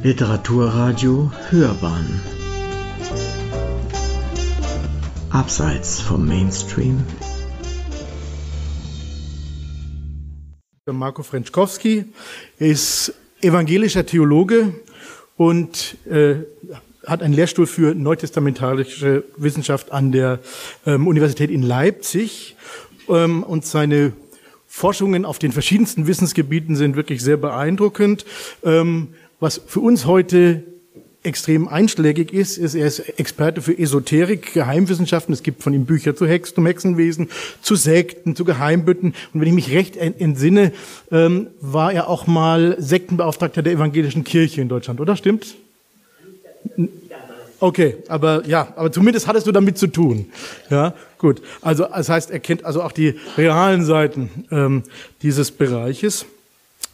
[0.00, 2.20] Literaturradio Hörbahn.
[5.30, 7.02] Abseits vom Mainstream.
[10.86, 12.04] Marco Frenschkowski
[12.60, 14.72] ist evangelischer Theologe
[15.36, 16.36] und äh,
[17.04, 20.38] hat einen Lehrstuhl für neutestamentarische Wissenschaft an der
[20.86, 22.54] ähm, Universität in Leipzig.
[23.08, 24.12] Ähm, und seine
[24.68, 28.24] Forschungen auf den verschiedensten Wissensgebieten sind wirklich sehr beeindruckend.
[28.62, 29.08] Ähm,
[29.40, 30.64] was für uns heute
[31.22, 35.32] extrem einschlägig ist, ist, er ist Experte für Esoterik, Geheimwissenschaften.
[35.34, 37.28] Es gibt von ihm Bücher zu Hex, zum Hexenwesen,
[37.60, 39.14] zu Sekten, zu Geheimbütten.
[39.32, 40.72] Und wenn ich mich recht entsinne,
[41.10, 45.16] ähm, war er auch mal Sektenbeauftragter der evangelischen Kirche in Deutschland, oder?
[45.16, 45.56] Stimmt?
[47.60, 50.26] Okay, aber ja, aber zumindest hattest du damit zu tun.
[50.70, 51.42] Ja, gut.
[51.60, 54.84] Also das heißt, er kennt also auch die realen Seiten ähm,
[55.22, 56.26] dieses Bereiches.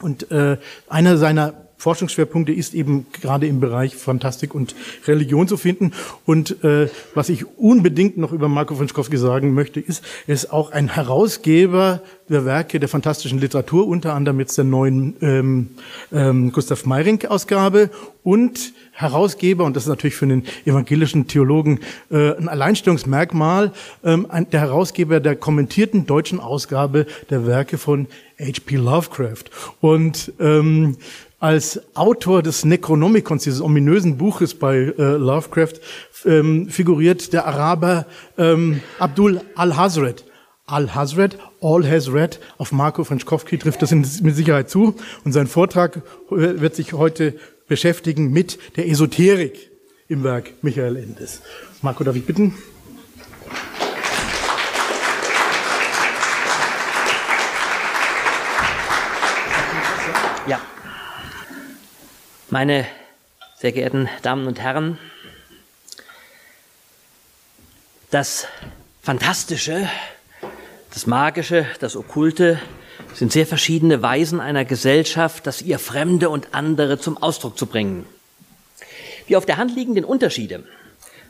[0.00, 0.56] Und äh,
[0.88, 4.74] einer seiner Forschungsschwerpunkte ist eben gerade im Bereich Fantastik und
[5.06, 5.92] Religion zu finden.
[6.24, 10.52] Und äh, was ich unbedingt noch über Marco von Schkowski sagen möchte, ist, er ist
[10.52, 15.70] auch ein Herausgeber der Werke der fantastischen Literatur, unter anderem jetzt der neuen ähm,
[16.12, 17.90] ähm, Gustav Meyrink-Ausgabe
[18.22, 23.72] und Herausgeber, und das ist natürlich für einen evangelischen Theologen äh, ein Alleinstellungsmerkmal,
[24.04, 28.06] ähm, ein, der Herausgeber der kommentierten deutschen Ausgabe der Werke von
[28.38, 28.76] H.P.
[28.76, 29.44] Lovecraft.
[29.80, 30.96] Und ähm,
[31.44, 35.74] als Autor des Necronomicons, dieses ominösen Buches bei äh, Lovecraft,
[36.24, 38.06] ähm, figuriert der Araber
[38.38, 40.24] ähm, Abdul al-Hazred.
[40.64, 44.94] Al-Hazred, all has read, auf Marco Franschkowski trifft das mit Sicherheit zu.
[45.26, 45.96] Und sein Vortrag
[46.30, 47.34] äh, wird sich heute
[47.68, 49.70] beschäftigen mit der Esoterik
[50.08, 51.42] im Werk Michael Endes.
[51.82, 52.54] Marco, darf ich bitten?
[62.54, 62.86] Meine
[63.56, 64.96] sehr geehrten Damen und Herren,
[68.12, 68.46] das
[69.02, 69.88] Fantastische,
[70.92, 72.60] das Magische, das Okkulte
[73.12, 78.06] sind sehr verschiedene Weisen einer Gesellschaft, das ihr Fremde und andere zum Ausdruck zu bringen.
[79.28, 80.62] Die auf der Hand liegenden Unterschiede,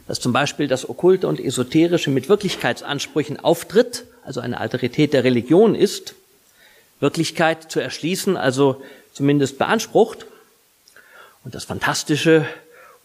[0.07, 5.75] dass zum Beispiel das Okkulte und Esoterische mit Wirklichkeitsansprüchen auftritt, also eine Alterität der Religion
[5.75, 6.17] ist,
[7.01, 8.83] Wirklichkeit zu erschließen, also
[9.15, 10.27] zumindest beansprucht,
[11.45, 12.47] und das Fantastische,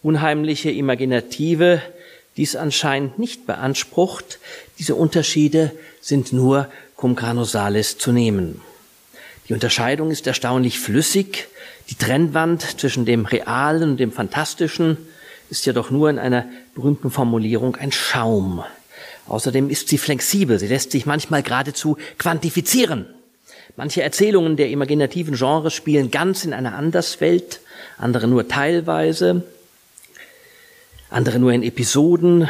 [0.02, 1.82] Unheimliche, Imaginative
[2.36, 4.38] dies anscheinend nicht beansprucht.
[4.78, 8.62] Diese Unterschiede sind nur cum grano salis zu nehmen.
[9.48, 11.48] Die Unterscheidung ist erstaunlich flüssig.
[11.90, 14.96] Die Trennwand zwischen dem Realen und dem Fantastischen
[15.50, 18.62] ist jedoch nur in einer berühmten Formulierung ein Schaum.
[19.26, 20.58] Außerdem ist sie flexibel.
[20.58, 23.06] Sie lässt sich manchmal geradezu quantifizieren.
[23.76, 27.60] Manche Erzählungen der imaginativen Genres spielen ganz in einer Anderswelt,
[28.00, 29.42] andere nur teilweise,
[31.10, 32.48] andere nur in Episoden.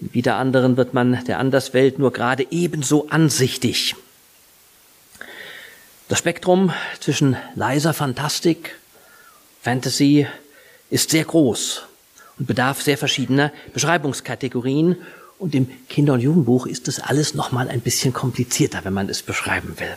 [0.00, 3.96] In wieder anderen wird man der Anderswelt nur gerade ebenso ansichtig.
[6.08, 8.76] Das Spektrum zwischen leiser Fantastik,
[9.62, 10.26] Fantasy
[10.90, 11.84] ist sehr groß
[12.38, 14.96] und bedarf sehr verschiedener Beschreibungskategorien.
[15.38, 19.22] Und im Kinder- und Jugendbuch ist das alles nochmal ein bisschen komplizierter, wenn man es
[19.22, 19.96] beschreiben will.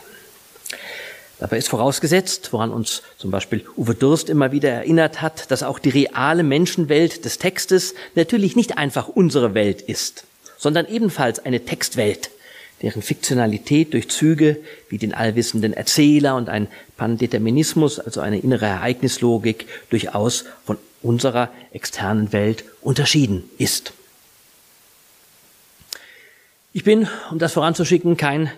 [1.39, 5.79] Dabei ist vorausgesetzt, woran uns zum Beispiel Uwe Durst immer wieder erinnert hat, dass auch
[5.79, 10.23] die reale Menschenwelt des Textes natürlich nicht einfach unsere Welt ist,
[10.57, 12.29] sondern ebenfalls eine Textwelt,
[12.81, 14.57] deren Fiktionalität durch Züge
[14.87, 22.31] wie den allwissenden Erzähler und ein Pandeterminismus, also eine innere Ereignislogik, durchaus von unserer externen
[22.31, 23.91] Welt unterschieden ist.
[26.71, 28.51] Ich bin, um das voranzuschicken, kein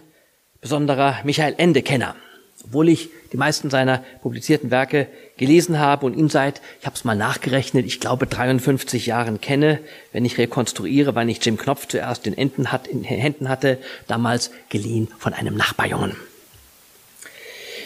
[0.62, 2.16] besonderer Michael Ende-Kenner
[2.63, 5.07] obwohl ich die meisten seiner publizierten Werke
[5.38, 9.79] gelesen habe und ihn seit, ich habe es mal nachgerechnet, ich glaube 53 Jahren kenne,
[10.12, 14.51] wenn ich rekonstruiere, wann ich Jim Knopf zuerst in, Enten hat, in Händen hatte, damals
[14.69, 16.16] geliehen von einem Nachbarjungen.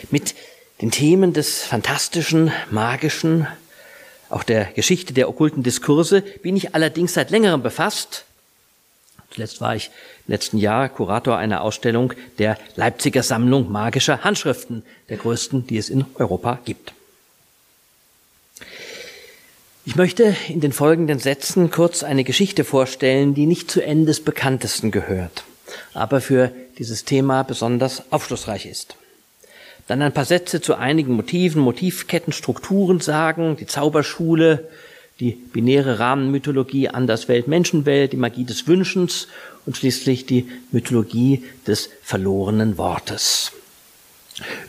[0.09, 0.35] Mit
[0.81, 3.47] den Themen des Fantastischen, Magischen,
[4.29, 8.25] auch der Geschichte der okkulten Diskurse bin ich allerdings seit längerem befasst
[9.31, 9.91] Zuletzt war ich
[10.31, 16.05] letzten Jahr Kurator einer Ausstellung der Leipziger Sammlung magischer Handschriften, der größten, die es in
[16.15, 16.93] Europa gibt.
[19.83, 24.23] Ich möchte in den folgenden Sätzen kurz eine Geschichte vorstellen, die nicht zu Ende des
[24.23, 25.43] Bekanntesten gehört,
[25.93, 28.95] aber für dieses Thema besonders aufschlussreich ist.
[29.87, 34.69] Dann ein paar Sätze zu einigen Motiven, Motivketten, Strukturen sagen, die Zauberschule,
[35.19, 39.27] die binäre Rahmenmythologie Anderswelt-Menschenwelt, die Magie des Wünschens
[39.65, 43.51] und schließlich die Mythologie des verlorenen Wortes.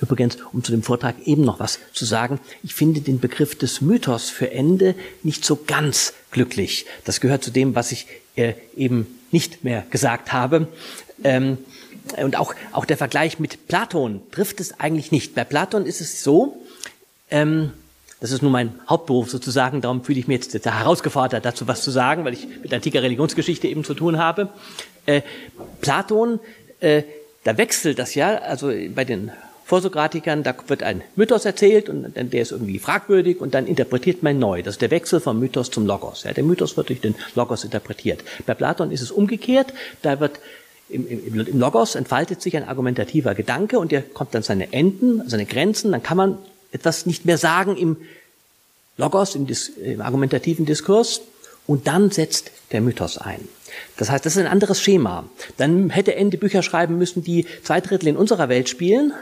[0.00, 3.81] Übrigens, um zu dem Vortrag eben noch was zu sagen, ich finde den Begriff des
[3.81, 6.87] Mythos für Ende nicht so ganz glücklich.
[7.05, 8.06] Das gehört zu dem, was ich
[8.37, 10.69] äh, eben nicht mehr gesagt habe.
[11.25, 11.59] Ähm,
[12.17, 15.35] und auch, auch der Vergleich mit Platon trifft es eigentlich nicht.
[15.35, 16.61] Bei Platon ist es so,
[17.31, 17.73] ähm,
[18.23, 21.91] das ist nun mein Hauptberuf sozusagen, darum fühle ich mich jetzt herausgefordert, dazu was zu
[21.91, 24.49] sagen, weil ich mit antiker Religionsgeschichte eben zu tun habe.
[25.07, 25.23] Äh,
[25.81, 26.39] Platon,
[26.79, 27.03] äh,
[27.43, 29.33] da wechselt das ja, also bei den
[29.65, 34.39] Vorsokratikern, da wird ein Mythos erzählt und der ist irgendwie fragwürdig und dann interpretiert man
[34.39, 34.63] neu.
[34.63, 36.23] Das ist der Wechsel vom Mythos zum Logos.
[36.23, 38.23] Ja, der Mythos wird durch den Logos interpretiert.
[38.47, 39.75] Bei Platon ist es umgekehrt.
[40.03, 40.39] Da wird
[40.89, 45.29] im, im, im Logos entfaltet sich ein argumentativer Gedanke und der kommt dann seine Enden,
[45.29, 45.91] seine Grenzen.
[45.91, 46.39] Dann kann man
[46.73, 47.97] etwas nicht mehr sagen im
[48.97, 51.21] Logos, im, Dis, im argumentativen Diskurs
[51.67, 53.41] und dann setzt der Mythos ein.
[53.97, 55.25] Das heißt, das ist ein anderes Schema.
[55.57, 59.15] Dann hätte Ende Bücher schreiben müssen, die zwei Drittel in unserer Welt spielen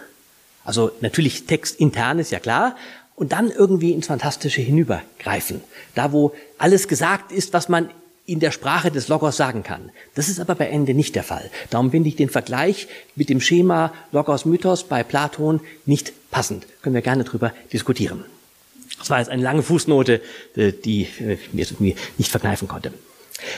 [0.64, 2.76] also natürlich textintern ist ja klar.
[3.16, 5.60] Und dann irgendwie ins Fantastische hinübergreifen.
[5.94, 7.90] Da, wo alles gesagt ist, was man
[8.24, 9.90] in der Sprache des Logos sagen kann.
[10.14, 11.50] Das ist aber bei Ende nicht der Fall.
[11.68, 16.66] Darum finde ich den Vergleich mit dem Schema Logos-Mythos bei Platon nicht passend.
[16.82, 18.24] Können wir gerne drüber diskutieren.
[18.98, 20.20] Das war jetzt eine lange Fußnote,
[20.56, 22.92] äh, die äh, mir nicht verkneifen konnte.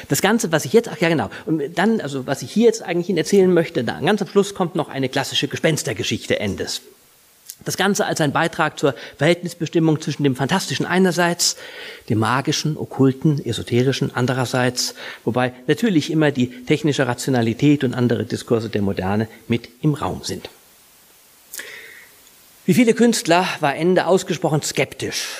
[0.08, 2.82] Das Ganze, was ich jetzt, ach ja genau, und dann, also was ich hier jetzt
[2.82, 6.82] eigentlich Ihnen erzählen möchte, da ganz am Schluss kommt noch eine klassische Gespenstergeschichte Endes.
[7.64, 11.56] Das Ganze als ein Beitrag zur Verhältnisbestimmung zwischen dem Fantastischen einerseits,
[12.08, 18.82] dem Magischen, Okkulten, Esoterischen andererseits, wobei natürlich immer die technische Rationalität und andere Diskurse der
[18.82, 20.48] Moderne mit im Raum sind.
[22.64, 25.38] Wie viele Künstler war Ende ausgesprochen skeptisch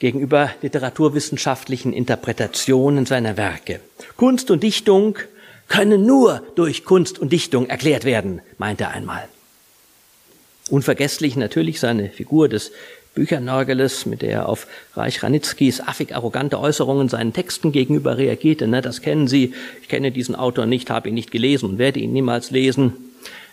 [0.00, 3.78] gegenüber literaturwissenschaftlichen Interpretationen seiner Werke.
[4.16, 5.16] Kunst und Dichtung
[5.68, 9.28] können nur durch Kunst und Dichtung erklärt werden, meinte er einmal.
[10.68, 12.72] Unvergesslich natürlich seine Figur des
[13.14, 14.66] Büchernörgeles, mit der er auf
[14.96, 18.66] Reich Ranitzkis affig arrogante Äußerungen seinen Texten gegenüber reagierte.
[18.66, 19.54] Ne, das kennen Sie.
[19.82, 23.05] Ich kenne diesen Autor nicht, habe ihn nicht gelesen und werde ihn niemals lesen.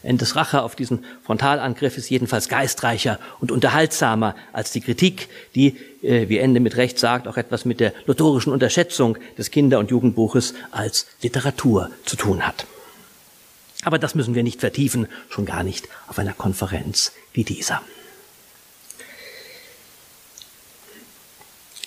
[0.04, 6.28] Endes Rache auf diesen Frontalangriff ist jedenfalls geistreicher und unterhaltsamer als die Kritik, die, äh,
[6.28, 10.54] wie Ende mit Recht sagt, auch etwas mit der notorischen Unterschätzung des Kinder- und Jugendbuches
[10.72, 12.66] als Literatur zu tun hat.
[13.86, 17.82] Aber das müssen wir nicht vertiefen, schon gar nicht auf einer Konferenz wie dieser.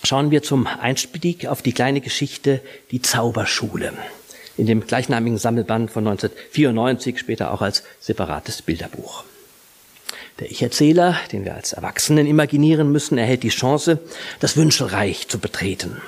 [0.03, 2.61] Schauen wir zum Einstieg auf die kleine Geschichte
[2.91, 3.93] Die Zauberschule
[4.57, 9.23] in dem gleichnamigen Sammelband von 1994, später auch als separates Bilderbuch.
[10.39, 13.99] Der Ich-Erzähler, den wir als Erwachsenen imaginieren müssen, erhält die Chance,
[14.39, 16.01] das Wünschelreich zu betreten,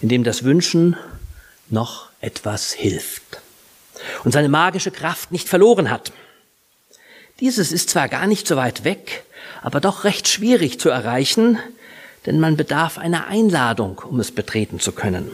[0.00, 0.96] in dem das Wünschen
[1.68, 3.40] noch etwas hilft
[4.24, 6.12] und seine magische Kraft nicht verloren hat.
[7.40, 9.24] Dieses ist zwar gar nicht so weit weg,
[9.62, 11.58] aber doch recht schwierig zu erreichen,
[12.24, 15.30] denn man bedarf einer Einladung, um es betreten zu können.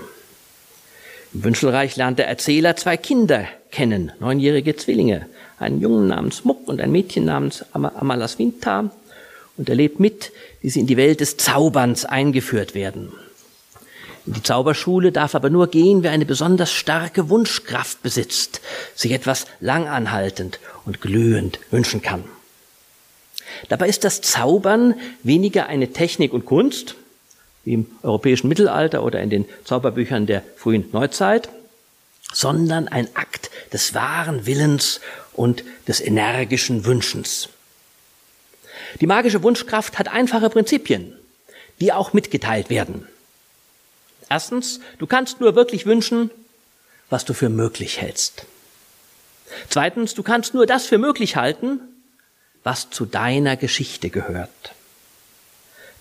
[1.34, 5.26] Im Wünschelreich lernt der Erzähler zwei Kinder kennen, neunjährige Zwillinge,
[5.58, 8.90] einen Jungen namens Muck und ein Mädchen namens Am Amalasvinta,
[9.56, 13.12] und erlebt mit, wie sie in die Welt des Zauberns eingeführt werden.
[14.26, 18.60] In die Zauberschule darf aber nur gehen, wer eine besonders starke Wunschkraft besitzt,
[18.94, 22.24] sich etwas langanhaltend und glühend wünschen kann.
[23.68, 26.94] Dabei ist das Zaubern weniger eine Technik und Kunst,
[27.64, 31.48] wie im europäischen Mittelalter oder in den Zauberbüchern der frühen Neuzeit,
[32.32, 35.00] sondern ein Akt des wahren Willens
[35.32, 37.48] und des energischen Wünschens.
[39.00, 41.14] Die magische Wunschkraft hat einfache Prinzipien,
[41.80, 43.06] die auch mitgeteilt werden.
[44.28, 46.30] Erstens, du kannst nur wirklich wünschen,
[47.10, 48.46] was du für möglich hältst.
[49.68, 51.80] Zweitens, du kannst nur das für möglich halten,
[52.62, 54.72] was zu deiner Geschichte gehört.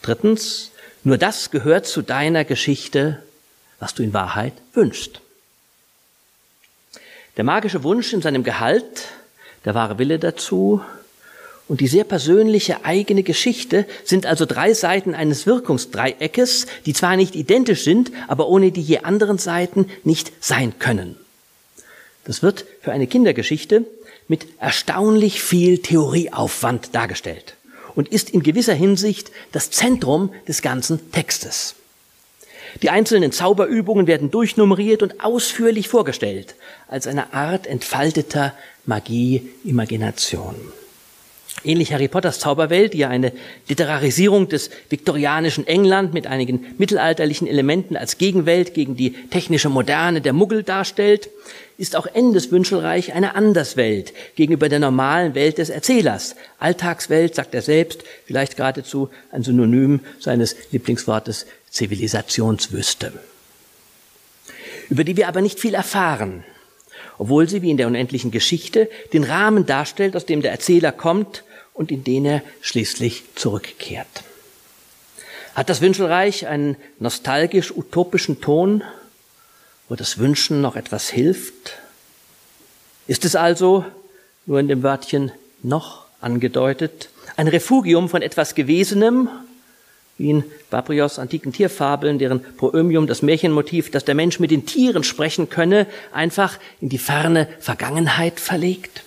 [0.02, 0.71] Drittens,
[1.04, 3.22] nur das gehört zu deiner Geschichte,
[3.80, 5.22] was du in Wahrheit wünschst.
[7.38, 9.08] Der magische Wunsch in seinem Gehalt,
[9.66, 10.82] der wahre Wille dazu
[11.68, 17.36] und die sehr persönliche eigene Geschichte sind also drei Seiten eines Wirkungsdreieckes, die zwar nicht
[17.36, 21.16] identisch sind, aber ohne die je anderen Seiten nicht sein können.
[22.26, 23.86] Das wird für eine Kindergeschichte
[24.28, 27.56] mit erstaunlich viel Theorieaufwand dargestellt
[27.96, 31.76] und ist in gewisser Hinsicht das Zentrum des ganzen Textes.
[32.82, 36.56] Die einzelnen Zauberübungen werden durchnummeriert und ausführlich vorgestellt,
[36.88, 38.54] als eine Art entfalteter
[38.86, 40.56] Magie-Imagination.
[41.64, 43.34] Ähnlich Harry Potters Zauberwelt, die ja eine
[43.68, 50.34] Literarisierung des viktorianischen England mit einigen mittelalterlichen Elementen als Gegenwelt gegen die technische Moderne der
[50.34, 51.30] Muggel darstellt,
[51.82, 56.36] ist auch Endes Wünschelreich eine Anderswelt gegenüber der normalen Welt des Erzählers.
[56.60, 63.12] Alltagswelt, sagt er selbst, vielleicht geradezu ein Synonym seines Lieblingswortes Zivilisationswüste.
[64.90, 66.44] Über die wir aber nicht viel erfahren,
[67.18, 71.44] obwohl sie wie in der unendlichen Geschichte den Rahmen darstellt, aus dem der Erzähler kommt
[71.74, 74.24] und in den er schließlich zurückkehrt.
[75.56, 78.84] Hat das Wünschelreich einen nostalgisch-utopischen Ton,
[79.92, 81.74] wo das Wünschen noch etwas hilft?
[83.08, 83.84] Ist es also,
[84.46, 85.34] nur in dem Wörtchen
[85.64, 89.28] noch angedeutet, ein Refugium von etwas Gewesenem,
[90.18, 95.04] wie in Babrios antiken Tierfabeln, deren Proömium das Märchenmotiv, dass der Mensch mit den Tieren
[95.04, 99.04] sprechen könne, einfach in die ferne Vergangenheit verlegt?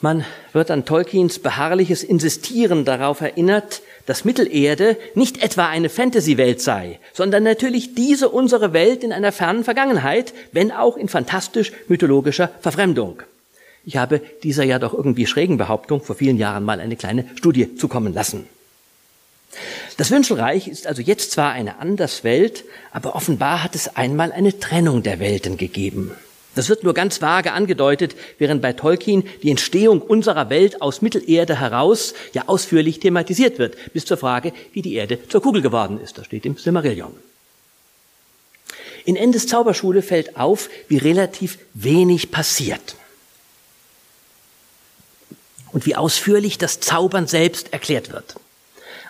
[0.00, 0.24] Man
[0.54, 7.42] wird an Tolkiens beharrliches Insistieren darauf erinnert, dass Mittelerde nicht etwa eine Fantasy-Welt sei, sondern
[7.42, 13.22] natürlich diese unsere Welt in einer fernen Vergangenheit, wenn auch in fantastisch-mythologischer Verfremdung.
[13.84, 17.74] Ich habe dieser ja doch irgendwie schrägen Behauptung vor vielen Jahren mal eine kleine Studie
[17.76, 18.46] zukommen lassen.
[19.96, 25.02] Das Wünschelreich ist also jetzt zwar eine Anderswelt, aber offenbar hat es einmal eine Trennung
[25.02, 26.12] der Welten gegeben.
[26.54, 31.58] Das wird nur ganz vage angedeutet, während bei Tolkien die Entstehung unserer Welt aus Mittelerde
[31.58, 36.18] heraus ja ausführlich thematisiert wird, bis zur Frage, wie die Erde zur Kugel geworden ist.
[36.18, 37.14] Das steht im Silmarillion.
[39.04, 42.96] In Endes Zauberschule fällt auf, wie relativ wenig passiert.
[45.72, 48.36] Und wie ausführlich das Zaubern selbst erklärt wird.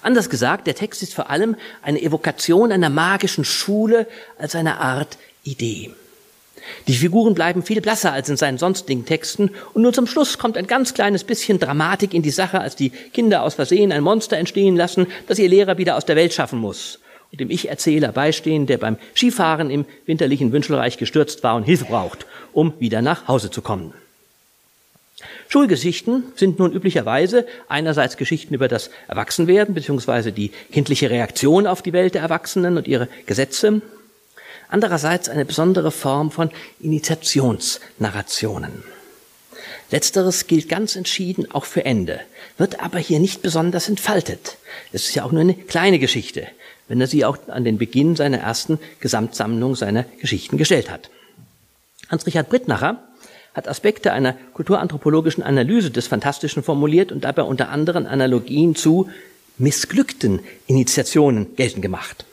[0.00, 4.06] Anders gesagt, der Text ist vor allem eine Evokation einer magischen Schule
[4.38, 5.92] als eine Art Idee.
[6.86, 10.56] Die Figuren bleiben viel blasser als in seinen sonstigen Texten und nur zum Schluss kommt
[10.56, 14.36] ein ganz kleines bisschen Dramatik in die Sache, als die Kinder aus Versehen ein Monster
[14.36, 16.98] entstehen lassen, das ihr Lehrer wieder aus der Welt schaffen muss
[17.32, 22.26] und dem Ich-Erzähler beistehen, der beim Skifahren im winterlichen Wünschelreich gestürzt war und Hilfe braucht,
[22.52, 23.94] um wieder nach Hause zu kommen.
[25.48, 30.30] Schulgeschichten sind nun üblicherweise einerseits Geschichten über das Erwachsenwerden bzw.
[30.30, 33.82] die kindliche Reaktion auf die Welt der Erwachsenen und ihre Gesetze
[34.72, 36.50] andererseits eine besondere Form von
[36.80, 38.82] Initiationsnarrationen.
[39.90, 42.20] Letzteres gilt ganz entschieden auch für Ende,
[42.56, 44.56] wird aber hier nicht besonders entfaltet.
[44.92, 46.46] Es ist ja auch nur eine kleine Geschichte,
[46.88, 51.10] wenn er sie auch an den Beginn seiner ersten Gesamtsammlung seiner Geschichten gestellt hat.
[52.08, 53.02] Hans-Richard Brittnacher
[53.54, 59.10] hat Aspekte einer kulturanthropologischen Analyse des Fantastischen formuliert und dabei unter anderem Analogien zu
[59.58, 62.24] missglückten Initiationen geltend gemacht.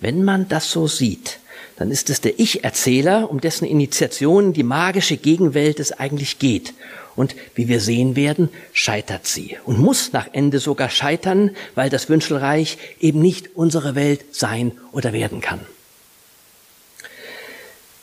[0.00, 1.38] Wenn man das so sieht,
[1.76, 6.74] dann ist es der Ich-Erzähler, um dessen Initiation die magische Gegenwelt es eigentlich geht.
[7.16, 12.08] Und wie wir sehen werden, scheitert sie und muss nach Ende sogar scheitern, weil das
[12.08, 15.60] Wünschelreich eben nicht unsere Welt sein oder werden kann.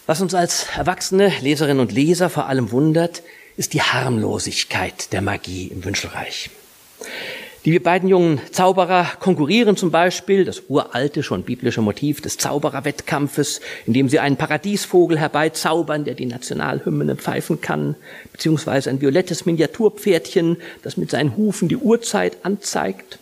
[0.06, 3.24] Was uns als erwachsene Leserinnen und Leser vor allem wundert,
[3.58, 6.50] ist die Harmlosigkeit der Magie im Wünschelreich.
[7.68, 14.08] Die beiden jungen Zauberer konkurrieren zum Beispiel, das uralte, schon biblische Motiv des Zaubererwettkampfes, indem
[14.08, 17.96] sie einen Paradiesvogel herbeizaubern, der die Nationalhymne pfeifen kann,
[18.32, 23.20] beziehungsweise ein violettes Miniaturpferdchen, das mit seinen Hufen die Uhrzeit anzeigt.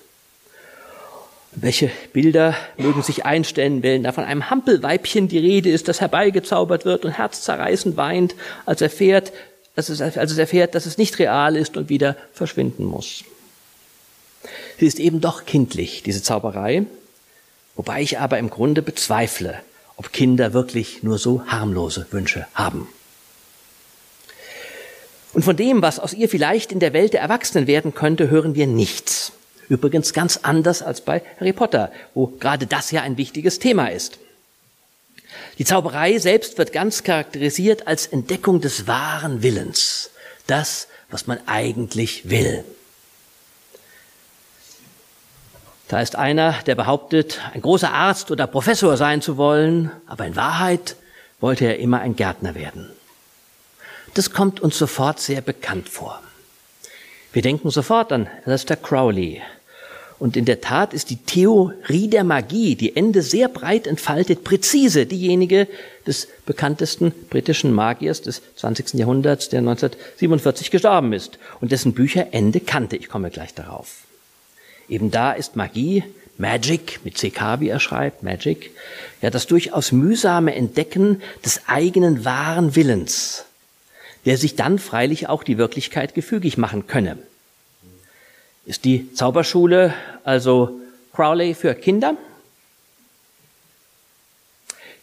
[1.54, 6.86] Welche Bilder mögen sich einstellen, wenn da von einem Hampelweibchen die Rede ist, das herbeigezaubert
[6.86, 8.36] wird und herzzerreißend weint,
[8.68, 9.34] als erfährt,
[9.75, 13.24] dass es, als es erfährt, dass es nicht real ist und wieder verschwinden muss.
[14.80, 16.86] Sie ist eben doch kindlich, diese Zauberei,
[17.75, 19.60] wobei ich aber im Grunde bezweifle,
[19.98, 22.88] ob Kinder wirklich nur so harmlose Wünsche haben.
[25.34, 28.56] Und von dem, was aus ihr vielleicht in der Welt der Erwachsenen werden könnte, hören
[28.56, 29.34] wir nichts.
[29.68, 34.20] Übrigens ganz anders als bei Harry Potter, wo gerade das ja ein wichtiges Thema ist.
[35.58, 40.12] Die Zauberei selbst wird ganz charakterisiert als Entdeckung des wahren Willens.
[40.48, 42.64] Das, was man eigentlich will.
[45.88, 50.36] Da ist einer, der behauptet, ein großer Arzt oder Professor sein zu wollen, aber in
[50.36, 50.96] Wahrheit
[51.39, 52.89] wollte er immer ein Gärtner werden.
[54.15, 56.22] Das kommt uns sofort sehr bekannt vor.
[57.34, 59.42] Wir denken sofort an Aleister Crowley.
[60.18, 65.06] Und in der Tat ist die Theorie der Magie, die Ende sehr breit entfaltet, präzise
[65.06, 65.68] diejenige
[66.08, 68.94] des bekanntesten britischen Magiers des 20.
[68.94, 72.96] Jahrhunderts, der 1947 gestorben ist und dessen Bücher Ende kannte.
[72.96, 74.05] Ich komme gleich darauf.
[74.88, 76.04] Eben da ist Magie,
[76.38, 78.72] Magic, mit CK, wie er schreibt, Magic,
[79.22, 83.46] ja, das durchaus mühsame Entdecken des eigenen wahren Willens,
[84.25, 87.18] der sich dann freilich auch die Wirklichkeit gefügig machen könne.
[88.65, 90.82] Ist die Zauberschule also
[91.13, 92.18] Crowley für Kinder?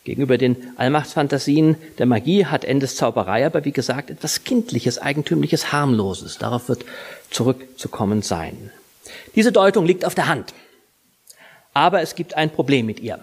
[0.05, 6.39] Gegenüber den Allmachtsfantasien der Magie hat Endes Zauberei aber, wie gesagt, etwas Kindliches, Eigentümliches, Harmloses.
[6.39, 6.85] Darauf wird
[7.31, 8.73] zurückzukommen sein.
[9.35, 10.55] Diese Deutung liegt auf der Hand.
[11.75, 13.19] Aber es gibt ein Problem mit ihr.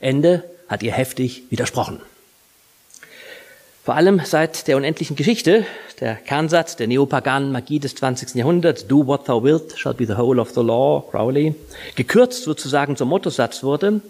[0.00, 2.00] Ende hat ihr heftig widersprochen.
[3.84, 5.66] Vor allem seit der unendlichen Geschichte,
[6.00, 8.34] der Kernsatz der neopaganen Magie des 20.
[8.34, 11.54] Jahrhunderts, Do what thou wilt shall be the whole of the law, Crowley,
[11.94, 14.00] gekürzt sozusagen zum Mottosatz wurde,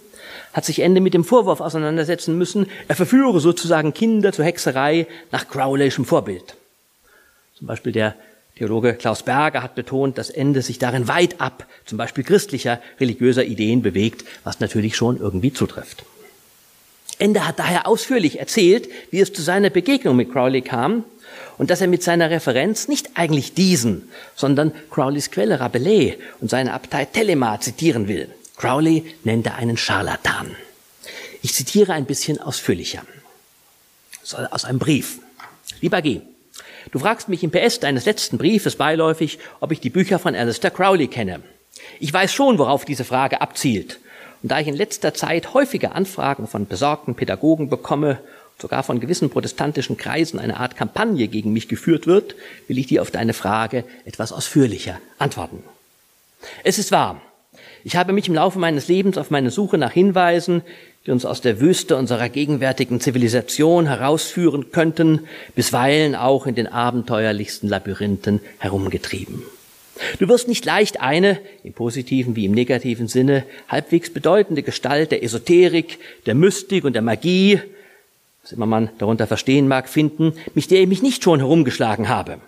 [0.52, 5.48] hat sich Ende mit dem Vorwurf auseinandersetzen müssen, er verführe sozusagen Kinder zur Hexerei nach
[5.48, 6.54] Crowleyschem Vorbild.
[7.58, 8.14] Zum Beispiel der
[8.56, 13.44] Theologe Klaus Berger hat betont, dass Ende sich darin weit ab, zum Beispiel christlicher, religiöser
[13.44, 16.04] Ideen bewegt, was natürlich schon irgendwie zutrifft.
[17.18, 21.04] Ende hat daher ausführlich erzählt, wie es zu seiner Begegnung mit Crowley kam
[21.58, 26.72] und dass er mit seiner Referenz nicht eigentlich diesen, sondern Crowleys Quelle Rabelais und seine
[26.72, 28.28] Abtei Telema zitieren will.
[28.56, 30.54] Crowley nennt er einen Scharlatan.
[31.42, 33.02] Ich zitiere ein bisschen ausführlicher.
[34.50, 35.18] Aus einem Brief.
[35.80, 36.22] Lieber G.,
[36.90, 40.70] du fragst mich im PS deines letzten Briefes beiläufig, ob ich die Bücher von Alistair
[40.70, 41.40] Crowley kenne.
[42.00, 44.00] Ich weiß schon, worauf diese Frage abzielt.
[44.42, 48.18] Und da ich in letzter Zeit häufige Anfragen von besorgten Pädagogen bekomme,
[48.58, 52.34] sogar von gewissen protestantischen Kreisen eine Art Kampagne gegen mich geführt wird,
[52.68, 55.62] will ich dir auf deine Frage etwas ausführlicher antworten.
[56.62, 57.20] Es ist wahr,
[57.84, 60.62] ich habe mich im Laufe meines Lebens auf meine Suche nach Hinweisen,
[61.06, 65.20] die uns aus der Wüste unserer gegenwärtigen Zivilisation herausführen könnten,
[65.54, 69.42] bisweilen auch in den abenteuerlichsten Labyrinthen herumgetrieben.
[70.18, 75.22] Du wirst nicht leicht eine, im positiven wie im negativen Sinne, halbwegs bedeutende Gestalt der
[75.22, 77.60] Esoterik, der Mystik und der Magie,
[78.42, 82.38] was immer man darunter verstehen mag, finden, mit der ich mich nicht schon herumgeschlagen habe.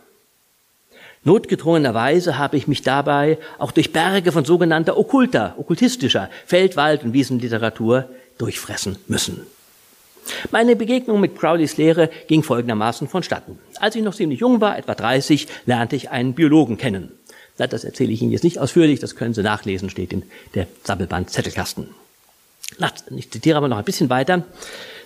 [1.24, 8.08] Notgedrungenerweise habe ich mich dabei auch durch Berge von sogenannter okkulter, okkultistischer Feldwald- und Wiesenliteratur
[8.38, 9.46] durchfressen müssen.
[10.50, 13.58] Meine Begegnung mit Crowleys Lehre ging folgendermaßen vonstatten.
[13.78, 17.12] Als ich noch ziemlich jung war, etwa 30, lernte ich einen Biologen kennen.
[17.56, 21.30] Das erzähle ich Ihnen jetzt nicht ausführlich, das können Sie nachlesen, steht in der Sammelband
[21.30, 21.88] Zettelkasten.
[23.16, 24.44] Ich zitiere aber noch ein bisschen weiter.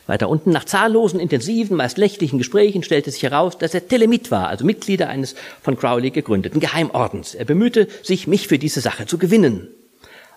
[0.07, 4.49] Weiter unten, nach zahllosen, intensiven, meist nächtlichen Gesprächen stellte sich heraus, dass er Telemit war,
[4.49, 7.35] also Mitglieder eines von Crowley gegründeten Geheimordens.
[7.35, 9.69] Er bemühte sich, mich für diese Sache zu gewinnen.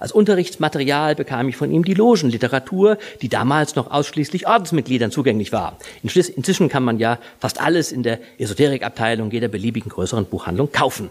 [0.04, 5.78] Als Unterrichtsmaterial bekam ich von ihm die Logenliteratur, die damals noch ausschließlich Ordensmitgliedern zugänglich war.
[6.04, 11.10] Inzwischen kann man ja fast alles in der Esoterikabteilung jeder beliebigen größeren Buchhandlung kaufen.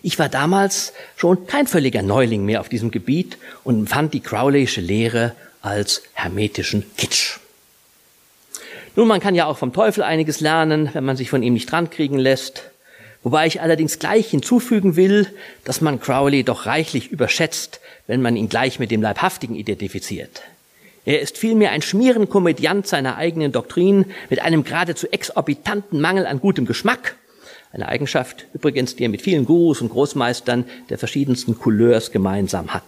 [0.00, 4.80] Ich war damals schon kein völliger Neuling mehr auf diesem Gebiet und empfand die Crowley'sche
[4.80, 7.38] Lehre als hermetischen Kitsch.
[8.94, 11.70] Nun, man kann ja auch vom Teufel einiges lernen, wenn man sich von ihm nicht
[11.70, 12.62] drankriegen lässt.
[13.22, 15.26] Wobei ich allerdings gleich hinzufügen will,
[15.64, 20.42] dass man Crowley doch reichlich überschätzt, wenn man ihn gleich mit dem Leibhaftigen identifiziert.
[21.04, 26.66] Er ist vielmehr ein Schmierenkomödiant seiner eigenen Doktrin mit einem geradezu exorbitanten Mangel an gutem
[26.66, 27.16] Geschmack
[27.76, 32.84] eine Eigenschaft übrigens, die er mit vielen Gurus und Großmeistern der verschiedensten Couleurs gemeinsam hat.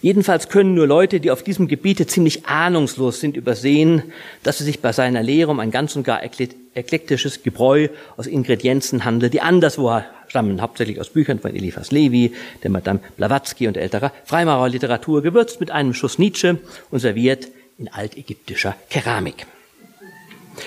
[0.00, 4.04] Jedenfalls können nur Leute, die auf diesem Gebiete ziemlich ahnungslos sind, übersehen,
[4.44, 9.04] dass es sich bei seiner Lehre um ein ganz und gar eklektisches Gebräu aus Ingredienzen
[9.04, 9.90] handelt, die anderswo
[10.28, 15.70] stammen, hauptsächlich aus Büchern von Eliphas Levi, der Madame Blavatsky und älterer Freimaurerliteratur, gewürzt mit
[15.70, 16.58] einem Schuss Nietzsche
[16.90, 19.46] und serviert in altägyptischer Keramik.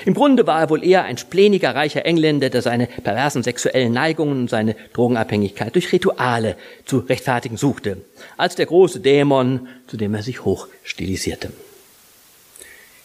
[0.06, 4.42] Im Grunde war er wohl eher ein spleniger, reicher Engländer, der seine perversen sexuellen Neigungen
[4.42, 7.98] und seine Drogenabhängigkeit durch Rituale zu rechtfertigen suchte,
[8.38, 11.52] als der große Dämon, zu dem er sich hoch stilisierte.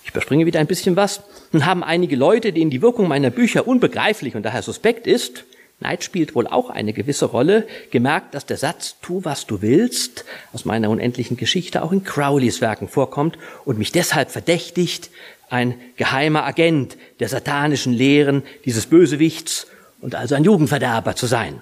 [0.05, 1.23] Ich überspringe wieder ein bisschen was.
[1.53, 5.45] Nun haben einige Leute, denen die Wirkung meiner Bücher unbegreiflich und daher suspekt ist,
[5.85, 10.25] Neid spielt wohl auch eine gewisse Rolle, gemerkt, dass der Satz Tu, was du willst
[10.53, 15.11] aus meiner unendlichen Geschichte auch in Crowleys Werken vorkommt und mich deshalb verdächtigt,
[15.51, 19.67] ein geheimer Agent der satanischen Lehren dieses Bösewichts
[20.01, 21.61] und also ein Jugendverderber zu sein.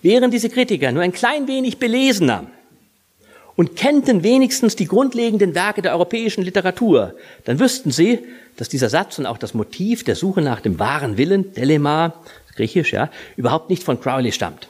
[0.00, 2.46] Wären diese Kritiker nur ein klein wenig belesener
[3.56, 8.20] und kennten wenigstens die grundlegenden Werke der europäischen Literatur, dann wüssten sie,
[8.56, 12.14] dass dieser Satz und auch das Motiv der Suche nach dem wahren Willen, Telema,
[12.56, 14.68] griechisch, ja, überhaupt nicht von Crowley stammt.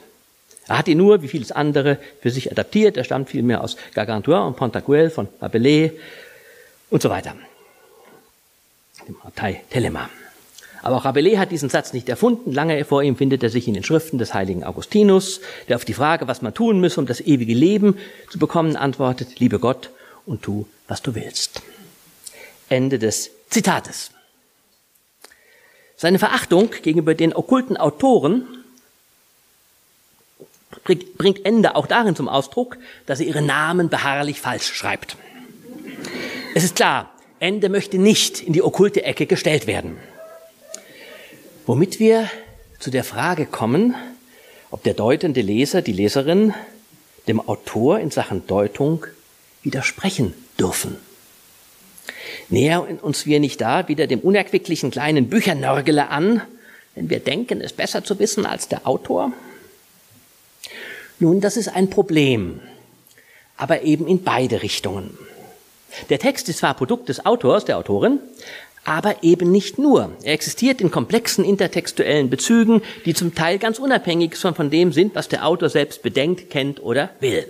[0.67, 2.97] Er hat ihn nur, wie vieles andere, für sich adaptiert.
[2.97, 5.91] Er stammt vielmehr aus Gargantua und Pantagruel von Rabelais
[6.89, 7.35] und so weiter
[9.07, 10.09] dem Abtei Telema.
[10.81, 12.51] Aber auch Rabelais hat diesen Satz nicht erfunden.
[12.51, 15.93] Lange vor ihm findet er sich in den Schriften des heiligen Augustinus, der auf die
[15.93, 17.97] Frage, was man tun müsse, um das ewige Leben
[18.29, 19.89] zu bekommen, antwortet, liebe Gott
[20.25, 21.61] und tu, was du willst.
[22.69, 24.11] Ende des Zitates.
[25.97, 28.45] Seine Verachtung gegenüber den okkulten Autoren
[31.17, 35.17] bringt Ende auch darin zum Ausdruck, dass er ihre Namen beharrlich falsch schreibt.
[36.53, 39.97] Es ist klar, Ende möchte nicht in die okkulte Ecke gestellt werden.
[41.65, 42.29] Womit wir
[42.79, 43.95] zu der Frage kommen,
[44.69, 46.53] ob der deutende Leser, die Leserin
[47.27, 49.05] dem Autor in Sachen Deutung
[49.63, 50.97] widersprechen dürfen.
[52.49, 56.41] Nähern uns wir nicht da wieder dem unerquicklichen kleinen Büchernörgele an,
[56.95, 59.33] wenn wir denken, es besser zu wissen als der Autor?
[61.19, 62.59] Nun, das ist ein Problem,
[63.57, 65.17] aber eben in beide Richtungen.
[66.09, 68.19] Der Text ist zwar Produkt des Autors, der Autorin,
[68.83, 70.11] aber eben nicht nur.
[70.23, 75.29] Er existiert in komplexen intertextuellen Bezügen, die zum Teil ganz unabhängig von dem sind, was
[75.29, 77.47] der Autor selbst bedenkt, kennt oder will.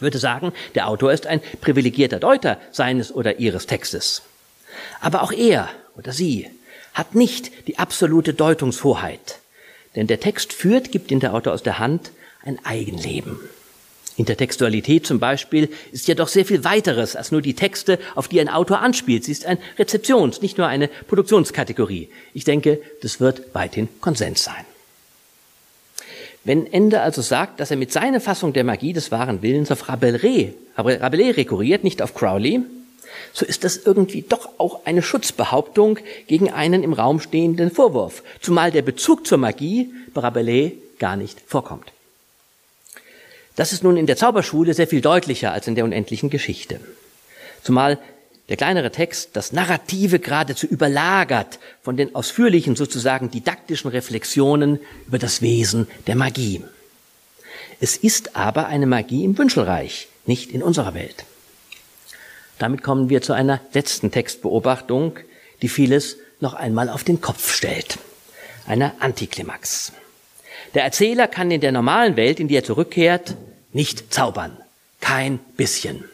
[0.00, 4.22] Ich würde sagen, der Autor ist ein privilegierter Deuter seines oder ihres Textes.
[5.02, 6.48] Aber auch er oder sie
[6.94, 9.40] hat nicht die absolute Deutungshoheit.
[9.96, 13.40] Denn der Text führt, gibt ihn der Autor aus der Hand, ein Eigenleben.
[14.16, 18.40] Intertextualität zum Beispiel ist ja doch sehr viel weiteres als nur die Texte, auf die
[18.40, 19.24] ein Autor anspielt.
[19.24, 22.08] Sie ist ein Rezeptions-, nicht nur eine Produktionskategorie.
[22.32, 24.64] Ich denke, das wird weithin Konsens sein.
[26.44, 29.88] Wenn Ende also sagt, dass er mit seiner Fassung der Magie des wahren Willens auf
[29.88, 32.62] Rabelais, Rabelais rekurriert, nicht auf Crowley,
[33.32, 38.70] so ist das irgendwie doch auch eine Schutzbehauptung gegen einen im Raum stehenden Vorwurf, zumal
[38.70, 41.92] der Bezug zur Magie bei Rabelais gar nicht vorkommt.
[43.56, 46.80] Das ist nun in der Zauberschule sehr viel deutlicher als in der unendlichen Geschichte.
[47.62, 47.98] Zumal
[48.50, 55.40] der kleinere Text das Narrative geradezu überlagert von den ausführlichen, sozusagen didaktischen Reflexionen über das
[55.40, 56.64] Wesen der Magie.
[57.80, 61.24] Es ist aber eine Magie im Wünschelreich, nicht in unserer Welt.
[62.58, 65.18] Damit kommen wir zu einer letzten Textbeobachtung,
[65.62, 67.98] die vieles noch einmal auf den Kopf stellt.
[68.66, 69.92] Einer Antiklimax.
[70.74, 73.36] Der Erzähler kann in der normalen Welt, in die er zurückkehrt,
[73.72, 74.56] nicht zaubern.
[75.00, 76.04] Kein bisschen.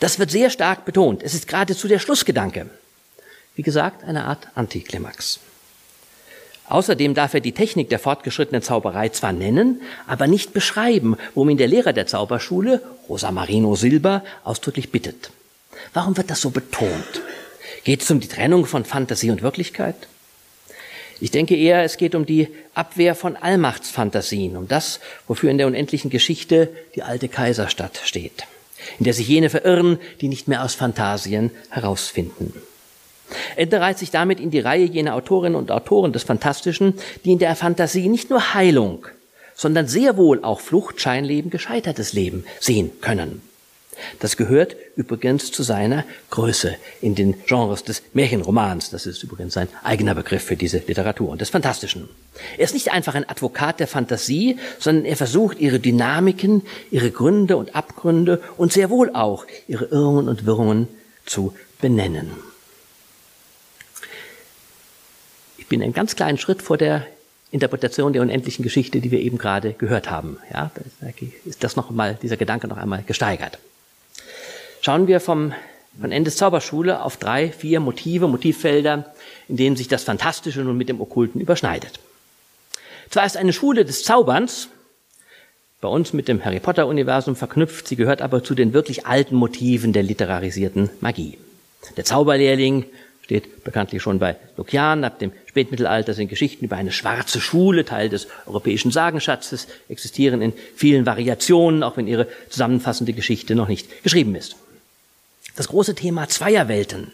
[0.00, 1.22] Das wird sehr stark betont.
[1.22, 2.68] Es ist geradezu der Schlussgedanke.
[3.56, 5.40] Wie gesagt, eine Art Antiklimax.
[6.68, 11.56] Außerdem darf er die Technik der fortgeschrittenen Zauberei zwar nennen, aber nicht beschreiben, worum ihn
[11.56, 15.30] der Lehrer der Zauberschule, Rosa Marino Silber, ausdrücklich bittet.
[15.94, 17.22] Warum wird das so betont?
[17.84, 19.96] Geht es um die Trennung von Fantasie und Wirklichkeit?
[21.20, 25.66] Ich denke eher, es geht um die Abwehr von Allmachtsfantasien, um das, wofür in der
[25.66, 28.44] unendlichen Geschichte die alte Kaiserstadt steht,
[28.98, 32.52] in der sich jene verirren, die nicht mehr aus Fantasien herausfinden.
[33.56, 37.38] Ende reiht sich damit in die Reihe jener Autorinnen und Autoren des Fantastischen, die in
[37.38, 39.06] der Fantasie nicht nur Heilung,
[39.54, 43.42] sondern sehr wohl auch Flucht, Scheinleben, gescheitertes Leben sehen können.
[44.18, 48.90] Das gehört übrigens zu seiner Größe in den Genres des Märchenromans.
[48.90, 52.08] Das ist übrigens sein eigener Begriff für diese Literatur und des Fantastischen.
[52.56, 57.56] Er ist nicht einfach ein Advokat der Fantasie, sondern er versucht, ihre Dynamiken, ihre Gründe
[57.56, 60.88] und Abgründe und sehr wohl auch ihre Irrungen und Wirrungen
[61.26, 62.30] zu benennen.
[65.56, 67.06] Ich bin einen ganz kleinen Schritt vor der
[67.50, 70.38] Interpretation der unendlichen Geschichte, die wir eben gerade gehört haben.
[70.52, 70.70] Ja,
[71.44, 73.58] ist das noch mal, dieser Gedanke noch einmal gesteigert
[74.80, 75.52] schauen wir vom,
[76.00, 79.12] von Endes Zauberschule auf drei, vier Motive, Motivfelder,
[79.48, 82.00] in denen sich das Fantastische nun mit dem Okkulten überschneidet.
[83.10, 84.68] Zwar ist eine Schule des Zauberns
[85.80, 89.36] bei uns mit dem Harry Potter Universum verknüpft, sie gehört aber zu den wirklich alten
[89.36, 91.38] Motiven der literarisierten Magie.
[91.96, 92.84] Der Zauberlehrling
[93.22, 95.04] steht bekanntlich schon bei Lukian.
[95.04, 100.52] Ab dem Spätmittelalter sind Geschichten über eine schwarze Schule, Teil des europäischen Sagenschatzes, existieren in
[100.74, 104.56] vielen Variationen, auch wenn ihre zusammenfassende Geschichte noch nicht geschrieben ist.
[105.58, 107.10] Das große Thema Zweierwelten,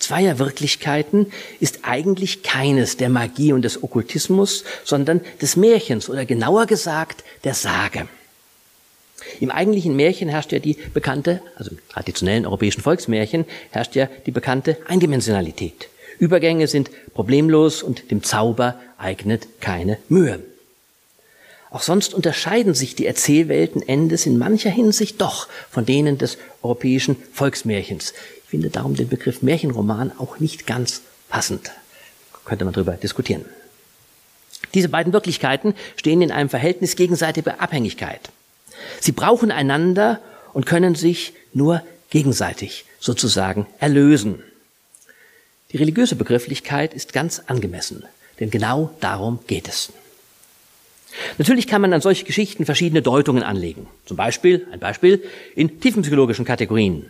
[0.00, 7.22] Zweierwirklichkeiten ist eigentlich keines der Magie und des Okkultismus, sondern des Märchens oder genauer gesagt
[7.44, 8.08] der Sage.
[9.38, 14.32] Im eigentlichen Märchen herrscht ja die bekannte, also im traditionellen europäischen Volksmärchen herrscht ja die
[14.32, 15.88] bekannte Eindimensionalität.
[16.18, 20.40] Übergänge sind problemlos und dem Zauber eignet keine Mühe.
[21.70, 27.16] Auch sonst unterscheiden sich die Erzählwelten Endes in mancher Hinsicht doch von denen des europäischen
[27.32, 28.14] Volksmärchens.
[28.44, 31.70] Ich finde darum den Begriff Märchenroman auch nicht ganz passend.
[32.46, 33.44] Könnte man darüber diskutieren.
[34.72, 38.30] Diese beiden Wirklichkeiten stehen in einem Verhältnis gegenseitiger Abhängigkeit.
[39.00, 40.20] Sie brauchen einander
[40.54, 44.42] und können sich nur gegenseitig sozusagen erlösen.
[45.72, 48.04] Die religiöse Begrifflichkeit ist ganz angemessen,
[48.40, 49.92] denn genau darum geht es.
[51.38, 53.86] Natürlich kann man an solche Geschichten verschiedene Deutungen anlegen.
[54.04, 55.22] Zum Beispiel, ein Beispiel,
[55.54, 57.06] in tiefenpsychologischen Kategorien.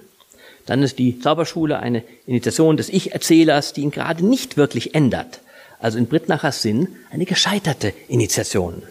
[0.66, 5.40] dann ist die Zauberschule eine Initiation des Ich-Erzählers, die ihn gerade nicht wirklich ändert.
[5.80, 8.82] Also in Brittnachers Sinn eine gescheiterte Initiation.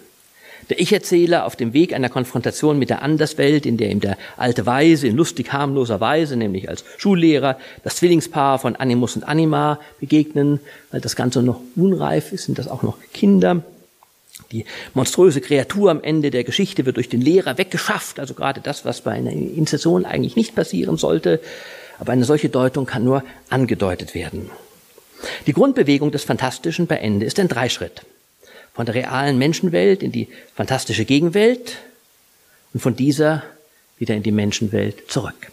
[0.69, 4.65] Der Ich-Erzähler auf dem Weg einer Konfrontation mit der Anderswelt, in der ihm der alte
[4.65, 10.59] Weise in lustig harmloser Weise, nämlich als Schullehrer, das Zwillingspaar von Animus und Anima begegnen,
[10.91, 13.63] weil das Ganze noch unreif ist, sind das auch noch Kinder.
[14.51, 18.85] Die monströse Kreatur am Ende der Geschichte wird durch den Lehrer weggeschafft, also gerade das,
[18.85, 21.41] was bei einer Inzession eigentlich nicht passieren sollte.
[21.99, 24.49] Aber eine solche Deutung kann nur angedeutet werden.
[25.47, 28.03] Die Grundbewegung des Fantastischen bei Ende ist ein Dreischritt
[28.77, 31.77] von der realen Menschenwelt in die fantastische Gegenwelt
[32.73, 33.41] und von dieser
[33.97, 35.51] wieder in die Menschenwelt zurück.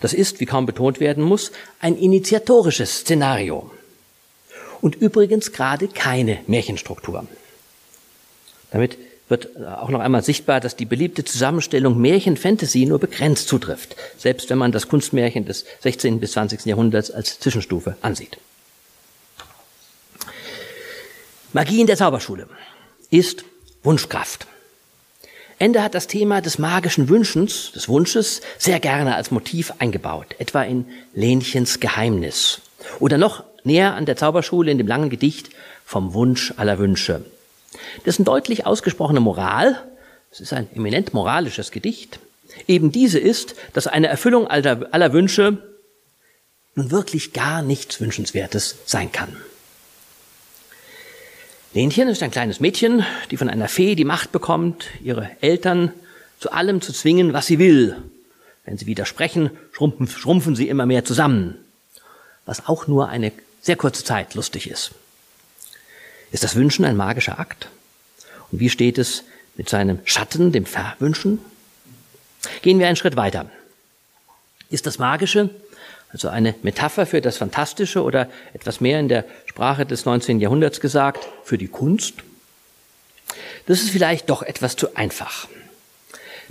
[0.00, 3.70] Das ist, wie kaum betont werden muss, ein initiatorisches Szenario.
[4.80, 7.26] Und übrigens gerade keine Märchenstruktur.
[8.70, 14.50] Damit wird auch noch einmal sichtbar, dass die beliebte Zusammenstellung Märchen-Fantasy nur begrenzt zutrifft, selbst
[14.50, 16.18] wenn man das Kunstmärchen des 16.
[16.18, 16.66] bis 20.
[16.66, 18.38] Jahrhunderts als Zwischenstufe ansieht.
[21.52, 22.48] Magie in der Zauberschule
[23.10, 23.44] ist
[23.82, 24.46] Wunschkraft.
[25.58, 30.62] Ende hat das Thema des magischen Wünschens, des Wunsches, sehr gerne als Motiv eingebaut, etwa
[30.62, 32.62] in Lenchens Geheimnis
[32.98, 35.50] oder noch näher an der Zauberschule in dem langen Gedicht
[35.84, 37.24] vom Wunsch aller Wünsche.
[38.04, 39.82] Dessen deutlich ausgesprochene Moral,
[40.30, 42.18] es ist ein eminent moralisches Gedicht,
[42.66, 45.58] eben diese ist, dass eine Erfüllung aller, aller Wünsche
[46.74, 49.36] nun wirklich gar nichts Wünschenswertes sein kann.
[51.72, 55.92] Lenchen ist ein kleines Mädchen, die von einer Fee die Macht bekommt, ihre Eltern
[56.40, 57.96] zu allem zu zwingen, was sie will.
[58.64, 61.56] Wenn sie widersprechen, schrumpfen, schrumpfen sie immer mehr zusammen.
[62.44, 63.30] Was auch nur eine
[63.60, 64.92] sehr kurze Zeit lustig ist.
[66.32, 67.68] Ist das Wünschen ein magischer Akt?
[68.50, 69.24] Und wie steht es
[69.56, 71.38] mit seinem Schatten, dem Verwünschen?
[72.62, 73.50] Gehen wir einen Schritt weiter.
[74.70, 75.50] Ist das Magische
[76.12, 80.40] also eine Metapher für das Fantastische oder etwas mehr in der Sprache des 19.
[80.40, 82.14] Jahrhunderts gesagt, für die Kunst.
[83.66, 85.46] Das ist vielleicht doch etwas zu einfach.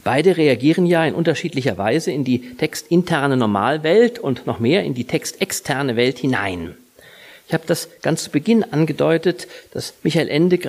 [0.01, 5.03] Beide reagieren ja in unterschiedlicher Weise in die textinterne Normalwelt und noch mehr in die
[5.03, 6.77] textexterne Welt hinein.
[7.49, 10.59] Ich habe das ganz zu Beginn angedeutet, dass Michael Ende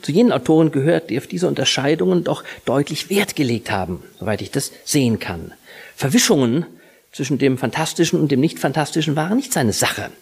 [0.00, 4.52] zu jenen Autoren gehört, die auf diese Unterscheidungen doch deutlich Wert gelegt haben, soweit ich
[4.52, 5.52] das sehen kann.
[5.96, 6.66] Verwischungen
[7.10, 10.12] zwischen dem Fantastischen und dem Nicht-Fantastischen waren nicht seine Sache.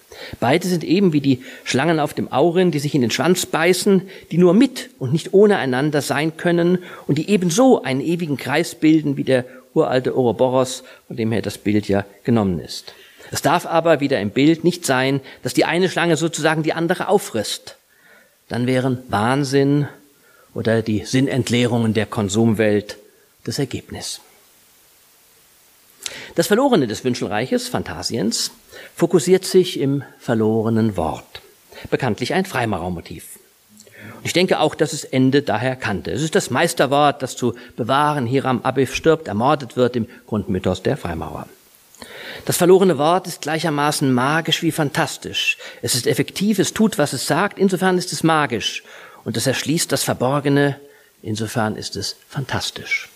[0.41, 4.09] Beide sind eben wie die Schlangen auf dem Aurin, die sich in den Schwanz beißen,
[4.31, 8.75] die nur mit und nicht ohne einander sein können und die ebenso einen ewigen Kreis
[8.75, 9.45] bilden wie der
[9.75, 12.95] uralte Ouroboros, von dem her das Bild ja genommen ist.
[13.31, 17.09] Es darf aber wieder im Bild nicht sein, dass die eine Schlange sozusagen die andere
[17.09, 17.77] auffrisst.
[18.49, 19.89] Dann wären Wahnsinn
[20.55, 22.97] oder die Sinnentleerungen der Konsumwelt
[23.45, 24.21] das Ergebnis.
[26.35, 28.51] Das Verlorene des Wünschelreiches, Phantasiens,
[28.95, 31.43] fokussiert sich im verlorenen Wort.
[31.91, 33.39] Bekanntlich ein Freimaurermotiv.
[34.17, 36.11] Und ich denke auch, dass es Ende daher kannte.
[36.11, 40.97] Es ist das Meisterwort, das zu bewahren Hiram Abif stirbt, ermordet wird im Grundmythos der
[40.97, 41.47] Freimaurer.
[42.45, 45.59] Das verlorene Wort ist gleichermaßen magisch wie fantastisch.
[45.83, 48.83] Es ist effektiv, es tut, was es sagt, insofern ist es magisch.
[49.25, 50.81] Und es erschließt das Verborgene,
[51.23, 53.09] insofern ist es fantastisch.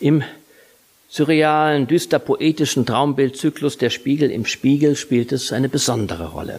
[0.00, 0.24] Im
[1.08, 6.58] surrealen, düster poetischen Traumbildzyklus Der Spiegel im Spiegel spielt es eine besondere Rolle.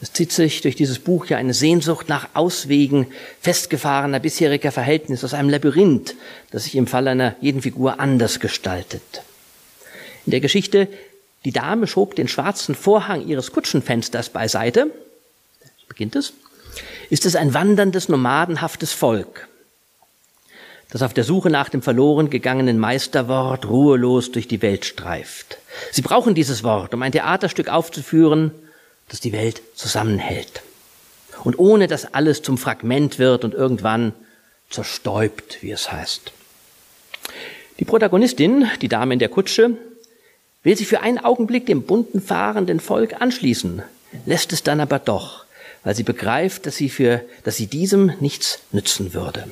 [0.00, 3.06] Es zieht sich durch dieses Buch ja eine Sehnsucht nach Auswegen
[3.40, 6.14] festgefahrener bisheriger Verhältnisse aus einem Labyrinth,
[6.50, 9.22] das sich im Fall einer jeden Figur anders gestaltet.
[10.26, 10.88] In der Geschichte
[11.44, 14.90] Die Dame schob den schwarzen Vorhang ihres Kutschenfensters beiseite,
[15.88, 16.32] beginnt es,
[17.10, 19.46] ist es ein wanderndes, nomadenhaftes Volk,
[20.90, 25.58] das auf der Suche nach dem verloren gegangenen Meisterwort ruhelos durch die Welt streift.
[25.92, 28.52] Sie brauchen dieses Wort, um ein Theaterstück aufzuführen,
[29.08, 30.62] das die Welt zusammenhält.
[31.42, 34.14] Und ohne dass alles zum Fragment wird und irgendwann
[34.70, 36.32] zerstäubt, wie es heißt.
[37.78, 39.76] Die Protagonistin, die Dame in der Kutsche,
[40.64, 43.82] will sich für einen Augenblick dem bunten fahrenden Volk anschließen,
[44.26, 45.44] lässt es dann aber doch,
[45.84, 49.44] weil sie begreift, dass sie für, dass sie diesem nichts nützen würde.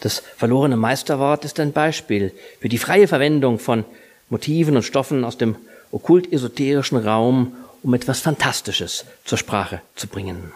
[0.00, 3.84] Das verlorene Meisterwort ist ein Beispiel für die freie Verwendung von
[4.28, 5.56] Motiven und Stoffen aus dem
[5.90, 10.52] okkult-esoterischen Raum, um etwas Fantastisches zur Sprache zu bringen.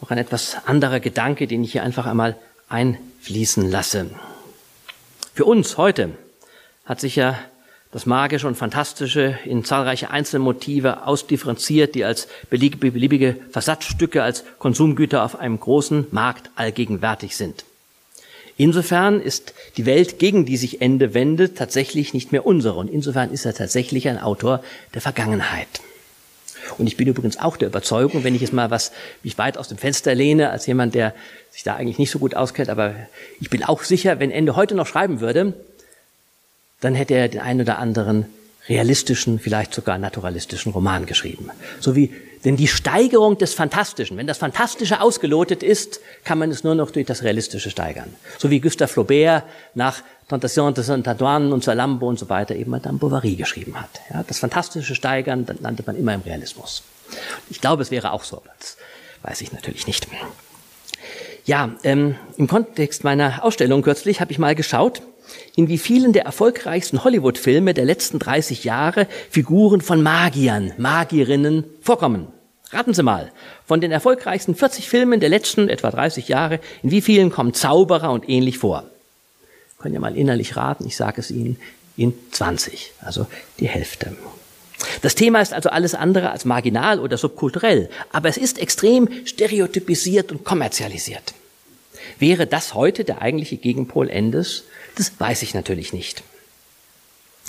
[0.00, 2.36] Noch ein etwas anderer Gedanke, den ich hier einfach einmal
[3.22, 4.10] einfließen lasse.
[5.32, 6.10] Für uns heute
[6.84, 7.38] hat sich ja
[7.92, 15.22] das Magische und Fantastische in zahlreiche einzelne Motive ausdifferenziert, die als beliebige Versatzstücke, als Konsumgüter
[15.22, 17.64] auf einem großen Markt allgegenwärtig sind.
[18.56, 22.74] Insofern ist die Welt, gegen die sich Ende wendet, tatsächlich nicht mehr unsere.
[22.74, 25.68] Und insofern ist er tatsächlich ein Autor der Vergangenheit.
[26.78, 29.68] Und ich bin übrigens auch der Überzeugung, wenn ich jetzt mal was mich weit aus
[29.68, 31.14] dem Fenster lehne, als jemand, der
[31.50, 32.94] sich da eigentlich nicht so gut auskennt, aber
[33.40, 35.54] ich bin auch sicher, wenn Ende heute noch schreiben würde,
[36.80, 38.26] dann hätte er den einen oder anderen
[38.68, 41.50] realistischen, vielleicht sogar naturalistischen Roman geschrieben.
[41.80, 42.12] So wie,
[42.44, 46.90] denn die Steigerung des Fantastischen, wenn das Fantastische ausgelotet ist, kann man es nur noch
[46.90, 48.14] durch das Realistische steigern.
[48.38, 50.02] So wie Gustave Flaubert nach
[50.32, 53.90] Tentation de Saint-Antoine und Salambo und so weiter eben Madame Bovary geschrieben hat.
[54.10, 56.82] Ja, das Fantastische steigern, dann landet man immer im Realismus.
[57.50, 58.78] Ich glaube, es wäre auch so, aber das
[59.22, 60.06] weiß ich natürlich nicht.
[61.44, 65.02] Ja, ähm, im Kontext meiner Ausstellung kürzlich habe ich mal geschaut,
[65.54, 72.28] in wie vielen der erfolgreichsten Hollywood-Filme der letzten 30 Jahre Figuren von Magiern, Magierinnen vorkommen.
[72.70, 73.30] Raten Sie mal,
[73.66, 78.10] von den erfolgreichsten 40 Filmen der letzten etwa 30 Jahre, in wie vielen kommen Zauberer
[78.12, 78.84] und ähnlich vor?
[79.82, 81.58] Können ja mal innerlich raten, ich sage es Ihnen,
[81.96, 83.26] in 20, also
[83.58, 84.16] die Hälfte.
[85.02, 90.32] Das Thema ist also alles andere als marginal oder subkulturell, aber es ist extrem stereotypisiert
[90.32, 91.34] und kommerzialisiert.
[92.18, 94.64] Wäre das heute der eigentliche Gegenpol Endes?
[94.96, 96.22] Das weiß ich natürlich nicht.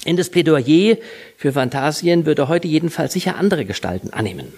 [0.06, 0.98] Endes Plädoyer
[1.38, 4.54] für Fantasien würde heute jedenfalls sicher andere Gestalten annehmen.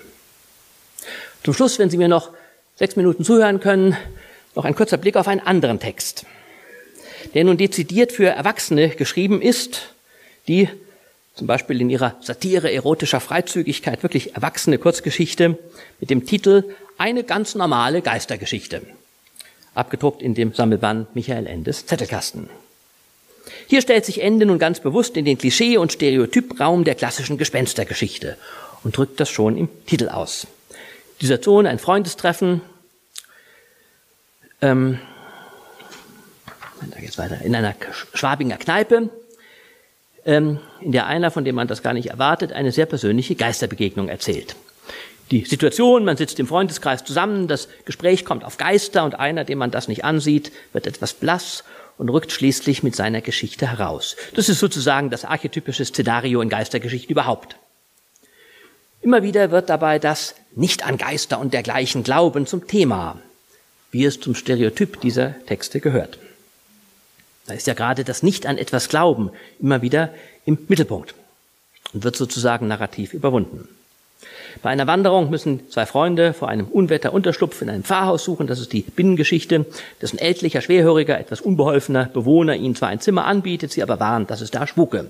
[1.43, 2.31] Zum Schluss, wenn Sie mir noch
[2.75, 3.95] sechs Minuten zuhören können,
[4.55, 6.25] noch ein kurzer Blick auf einen anderen Text,
[7.33, 9.89] der nun dezidiert für Erwachsene geschrieben ist,
[10.47, 10.69] die
[11.35, 15.57] zum Beispiel in ihrer Satire erotischer Freizügigkeit wirklich erwachsene Kurzgeschichte
[15.99, 16.63] mit dem Titel
[16.97, 18.81] Eine ganz normale Geistergeschichte
[19.75, 22.49] abgedruckt in dem Sammelband Michael Endes Zettelkasten.
[23.67, 28.37] Hier stellt sich Ende nun ganz bewusst in den Klischee- und Stereotypraum der klassischen Gespenstergeschichte
[28.83, 30.47] und drückt das schon im Titel aus.
[31.21, 32.61] Dieser Ton, ein Freundestreffen,
[34.61, 34.99] ähm,
[36.81, 37.75] da geht's weiter, in einer
[38.13, 39.09] Schwabinger Kneipe,
[40.25, 44.09] ähm, in der einer, von dem man das gar nicht erwartet, eine sehr persönliche Geisterbegegnung
[44.09, 44.55] erzählt
[45.31, 49.57] die Situation, man sitzt im Freundeskreis zusammen, das Gespräch kommt auf Geister und einer, dem
[49.57, 51.63] man das nicht ansieht, wird etwas blass
[51.97, 54.15] und rückt schließlich mit seiner Geschichte heraus.
[54.35, 57.55] Das ist sozusagen das archetypische Szenario in Geistergeschichten überhaupt.
[59.01, 63.19] Immer wieder wird dabei das Nicht an Geister und dergleichen Glauben zum Thema,
[63.91, 66.19] wie es zum Stereotyp dieser Texte gehört.
[67.47, 69.29] Da ist ja gerade das Nicht an etwas Glauben
[69.59, 70.09] immer wieder
[70.45, 71.13] im Mittelpunkt
[71.93, 73.67] und wird sozusagen narrativ überwunden.
[74.61, 78.47] Bei einer Wanderung müssen zwei Freunde vor einem Unwetter Unterschlupf in einem Pfarrhaus suchen.
[78.47, 79.65] Das ist die Binnengeschichte,
[80.01, 84.41] dessen ältlicher, schwerhöriger, etwas unbeholfener Bewohner ihnen zwar ein Zimmer anbietet, sie aber warnt, dass
[84.41, 85.09] es da spuke.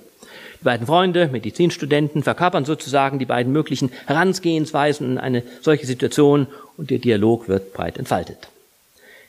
[0.59, 6.89] Die beiden Freunde, Medizinstudenten, verkörpern sozusagen die beiden möglichen Herangehensweisen in eine solche Situation und
[6.89, 8.49] der Dialog wird breit entfaltet.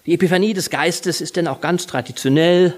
[0.07, 2.75] Die Epiphanie des Geistes ist denn auch ganz traditionell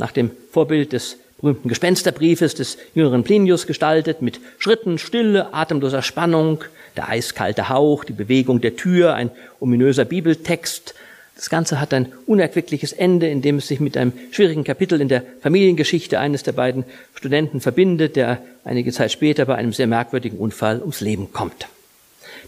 [0.00, 6.64] nach dem Vorbild des berühmten Gespensterbriefes des jüngeren Plinius gestaltet, mit Schritten, Stille, atemloser Spannung,
[6.96, 10.94] der eiskalte Hauch, die Bewegung der Tür, ein ominöser Bibeltext.
[11.36, 15.08] Das Ganze hat ein unerquickliches Ende, in dem es sich mit einem schwierigen Kapitel in
[15.08, 16.84] der Familiengeschichte eines der beiden
[17.14, 21.68] Studenten verbindet, der einige Zeit später bei einem sehr merkwürdigen Unfall ums Leben kommt.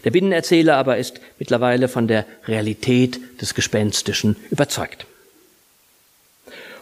[0.03, 5.07] Der Binnenerzähler aber ist mittlerweile von der Realität des Gespenstischen überzeugt.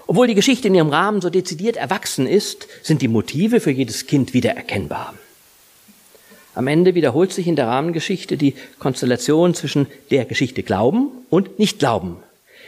[0.08, 4.08] Obwohl die Geschichte in ihrem Rahmen so dezidiert erwachsen ist, sind die Motive für jedes
[4.08, 5.14] Kind wiedererkennbar.
[6.54, 12.18] Am Ende wiederholt sich in der Rahmengeschichte die Konstellation zwischen der Geschichte Glauben und Nicht-Glauben,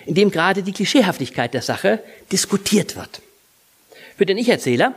[0.05, 1.99] in dem gerade die Klischeehaftigkeit der Sache
[2.31, 3.21] diskutiert wird.
[4.17, 4.95] Für den Ich-Erzähler,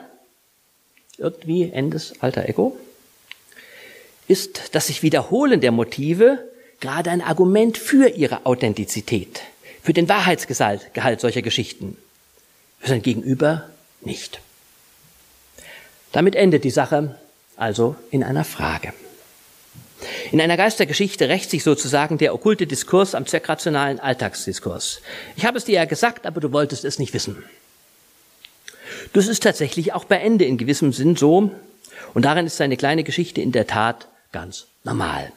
[1.19, 2.77] irgendwie Endes alter Echo,
[4.29, 6.39] ist das sich Wiederholen der Motive
[6.81, 9.41] gerade ein Argument für ihre Authentizität,
[9.83, 11.97] für den Wahrheitsgehalt solcher Geschichten
[12.87, 13.65] für sein Gegenüber
[14.01, 14.41] nicht.
[16.13, 17.17] Damit endet die Sache
[17.57, 18.93] also in einer Frage.
[20.31, 25.01] In einer Geistergeschichte rächt sich sozusagen der okkulte Diskurs am zweckrationalen Alltagsdiskurs.
[25.35, 27.43] Ich habe es dir ja gesagt, aber du wolltest es nicht wissen.
[29.15, 31.51] Das ist tatsächlich auch bei Ende in gewissem Sinn so,
[32.15, 35.33] und darin ist seine kleine Geschichte in der Tat ganz normal.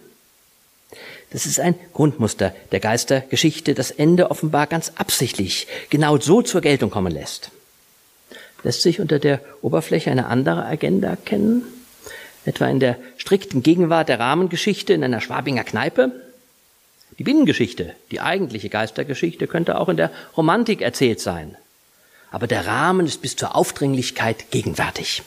[1.31, 6.89] Das ist ein Grundmuster der Geistergeschichte, das Ende offenbar ganz absichtlich genau so zur Geltung
[6.89, 7.51] kommen lässt.
[8.63, 11.63] Lässt sich unter der Oberfläche eine andere Agenda erkennen?
[12.45, 16.11] Etwa in der strikten Gegenwart der Rahmengeschichte in einer Schwabinger Kneipe?
[17.19, 21.55] Die Binnengeschichte, die eigentliche Geistergeschichte, könnte auch in der Romantik erzählt sein.
[22.31, 25.23] Aber der Rahmen ist bis zur Aufdringlichkeit gegenwärtig.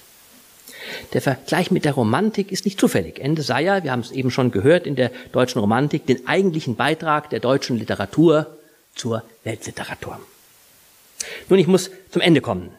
[1.12, 3.18] Der Vergleich mit der Romantik ist nicht zufällig.
[3.18, 6.76] Ende sei ja, wir haben es eben schon gehört, in der deutschen Romantik den eigentlichen
[6.76, 8.58] Beitrag der deutschen Literatur
[8.94, 10.20] zur Weltliteratur.
[11.48, 12.70] Nun, ich muss zum Ende kommen.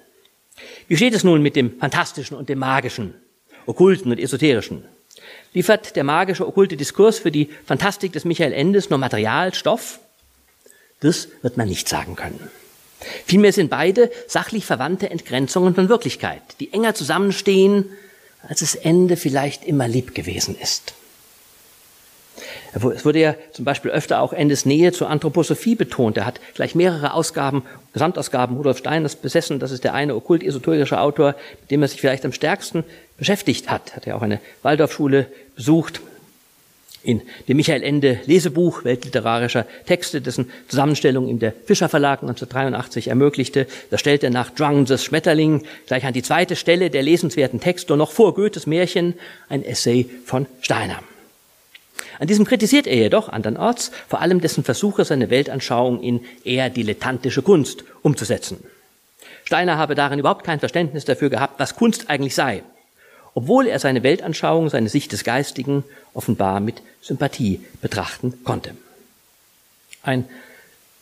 [0.87, 3.13] Wie steht es nun mit dem Fantastischen und dem Magischen,
[3.65, 4.83] Okkulten und Esoterischen?
[5.53, 9.99] Liefert der magische, okkulte Diskurs für die Fantastik des Michael Endes nur Material, Stoff?
[10.99, 12.49] Das wird man nicht sagen können.
[13.25, 17.85] Vielmehr sind beide sachlich verwandte Entgrenzungen von Wirklichkeit, die enger zusammenstehen,
[18.47, 20.93] als das Ende vielleicht immer lieb gewesen ist.
[22.73, 26.17] Es wurde ja zum Beispiel öfter auch Endes Nähe zur Anthroposophie betont.
[26.17, 29.59] Er hat gleich mehrere Ausgaben, Gesamtausgaben Rudolf Steiners besessen.
[29.59, 32.83] Das ist der eine okkult-esoterische Autor, mit dem er sich vielleicht am stärksten
[33.17, 33.95] beschäftigt hat.
[33.95, 36.01] Hat ja auch eine Waldorfschule besucht.
[37.03, 43.67] In dem Michael Ende Lesebuch weltliterarischer Texte, dessen Zusammenstellung ihm der Fischer Verlag 1983 ermöglichte,
[43.89, 48.11] da stellt er nach Drungs Schmetterling gleich an die zweite Stelle der lesenswerten Texte noch
[48.11, 49.15] vor Goethes Märchen
[49.49, 50.99] ein Essay von Steiner.
[52.19, 57.41] An diesem kritisiert er jedoch andernorts vor allem dessen Versuche, seine Weltanschauung in eher dilettantische
[57.41, 58.63] Kunst umzusetzen.
[59.43, 62.63] Steiner habe darin überhaupt kein Verständnis dafür gehabt, was Kunst eigentlich sei,
[63.33, 68.75] obwohl er seine Weltanschauung, seine Sicht des Geistigen offenbar mit Sympathie betrachten konnte.
[70.03, 70.25] Ein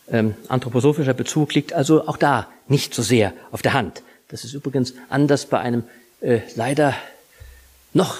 [0.10, 4.04] ähm, anthroposophischer Bezug liegt also auch da nicht so sehr auf der Hand.
[4.30, 5.84] Das ist übrigens anders bei einem
[6.22, 6.96] äh, leider
[7.94, 8.20] noch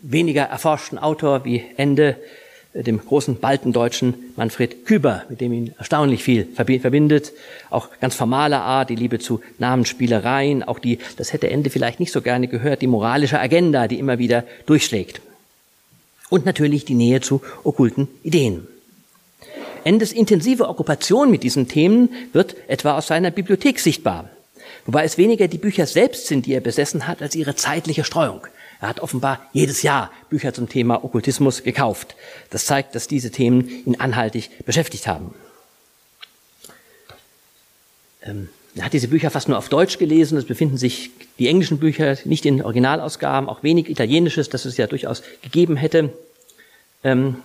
[0.00, 2.16] weniger erforschten Autor wie Ende,
[2.74, 7.32] dem großen Baltendeutschen Manfred Küber, mit dem ihn erstaunlich viel verbindet.
[7.70, 12.12] Auch ganz formaler Art, die Liebe zu Namensspielereien, auch die, das hätte Ende vielleicht nicht
[12.12, 15.20] so gerne gehört, die moralische Agenda, die immer wieder durchschlägt.
[16.30, 18.66] Und natürlich die Nähe zu okkulten Ideen.
[19.84, 24.30] Endes intensive Okkupation mit diesen Themen wird etwa aus seiner Bibliothek sichtbar.
[24.86, 28.46] Wobei es weniger die Bücher selbst sind, die er besessen hat, als ihre zeitliche Streuung.
[28.82, 32.16] Er hat offenbar jedes Jahr Bücher zum Thema Okkultismus gekauft.
[32.50, 35.32] Das zeigt, dass diese Themen ihn anhaltig beschäftigt haben.
[38.24, 40.36] Ähm, er hat diese Bücher fast nur auf Deutsch gelesen.
[40.36, 44.88] Es befinden sich die englischen Bücher nicht in Originalausgaben, auch wenig Italienisches, das es ja
[44.88, 46.12] durchaus gegeben hätte.
[47.04, 47.36] Ähm,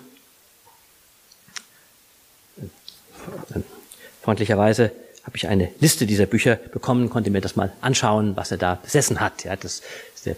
[4.24, 4.92] freundlicherweise
[5.24, 8.80] habe ich eine Liste dieser Bücher bekommen, konnte mir das mal anschauen, was er da
[8.82, 9.44] besessen hat.
[9.44, 9.84] Ja, das
[10.16, 10.36] ist der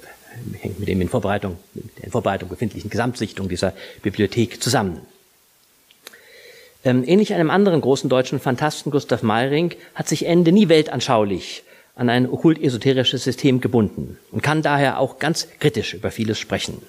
[0.59, 5.01] hängt mit dem in Vorbereitung, mit der in Vorbereitung befindlichen Gesamtsichtung dieser Bibliothek zusammen.
[6.85, 11.63] Ähm, ähnlich einem anderen großen deutschen Fantasten, Gustav Meiring, hat sich Ende nie weltanschaulich
[11.95, 16.81] an ein okkult-esoterisches System gebunden und kann daher auch ganz kritisch über vieles sprechen.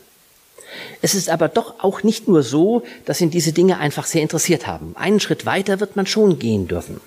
[1.03, 4.69] Es ist aber doch auch nicht nur so, dass ihn diese Dinge einfach sehr interessiert
[4.69, 4.95] haben.
[4.97, 7.01] Einen Schritt weiter wird man schon gehen dürfen.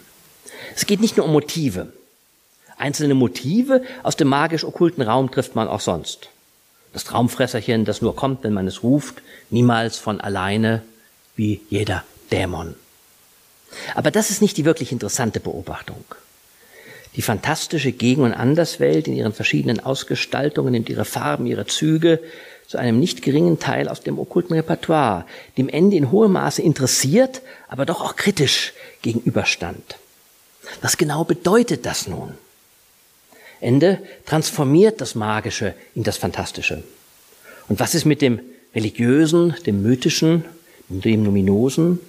[0.75, 1.93] Es geht nicht nur um Motive.
[2.77, 6.29] Einzelne Motive aus dem magisch-okkulten Raum trifft man auch sonst.
[6.93, 10.83] Das Traumfresserchen, das nur kommt, wenn man es ruft, niemals von alleine
[11.35, 12.75] wie jeder Dämon.
[13.95, 16.03] Aber das ist nicht die wirklich interessante Beobachtung.
[17.15, 22.19] Die fantastische Gegen- und Anderswelt in ihren verschiedenen Ausgestaltungen nimmt ihre Farben, ihre Züge
[22.67, 25.25] zu einem nicht geringen Teil aus dem okkulten Repertoire,
[25.57, 29.97] dem Ende in hohem Maße interessiert, aber doch auch kritisch gegenüberstand.
[30.81, 32.35] Was genau bedeutet das nun?
[33.63, 36.83] Ende transformiert das Magische in das Fantastische.
[37.69, 38.39] Und was ist mit dem
[38.75, 40.45] Religiösen, dem Mythischen,
[40.89, 41.99] dem Luminosen?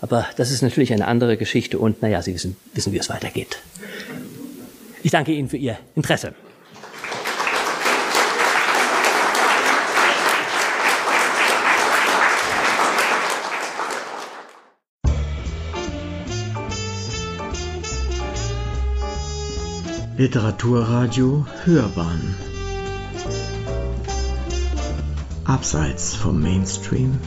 [0.00, 3.58] Aber das ist natürlich eine andere Geschichte und naja, Sie wissen, wissen, wie es weitergeht.
[5.02, 6.34] Ich danke Ihnen für Ihr Interesse.
[20.20, 22.34] Literaturradio Hörbahn
[25.46, 27.18] Abseits vom Mainstream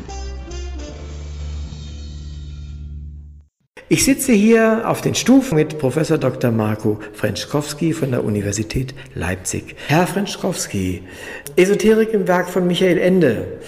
[3.89, 6.51] Ich sitze hier auf den Stufen mit Professor Dr.
[6.51, 9.75] Marco Frenschkowski von der Universität Leipzig.
[9.87, 11.01] Herr Frenschkowski,
[11.55, 13.59] Esoterik im Werk von Michael Ende.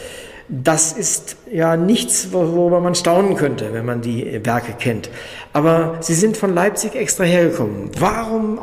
[0.50, 5.10] Das ist ja nichts, worüber man staunen könnte, wenn man die Werke kennt.
[5.52, 7.90] Aber Sie sind von Leipzig extra hergekommen.
[7.98, 8.60] Warum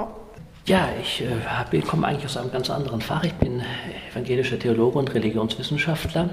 [0.67, 3.25] ja, ich äh, komme eigentlich aus einem ganz anderen Fach.
[3.25, 3.63] Ich bin
[4.11, 6.31] evangelischer Theologe und Religionswissenschaftler,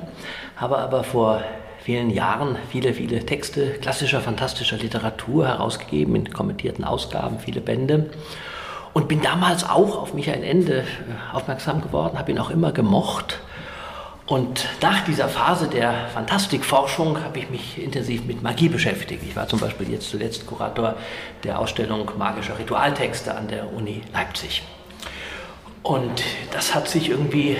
[0.55, 1.41] habe aber vor
[1.84, 8.11] vielen Jahren viele, viele Texte klassischer, fantastischer Literatur herausgegeben in kommentierten Ausgaben, viele Bände.
[8.93, 13.39] Und bin damals auch auf Michael Ende äh, aufmerksam geworden, habe ihn auch immer gemocht
[14.30, 19.23] und nach dieser Phase der Fantastikforschung habe ich mich intensiv mit Magie beschäftigt.
[19.27, 20.95] Ich war zum Beispiel jetzt zuletzt Kurator
[21.43, 24.61] der Ausstellung Magischer Ritualtexte an der Uni Leipzig.
[25.82, 27.57] Und das hat sich irgendwie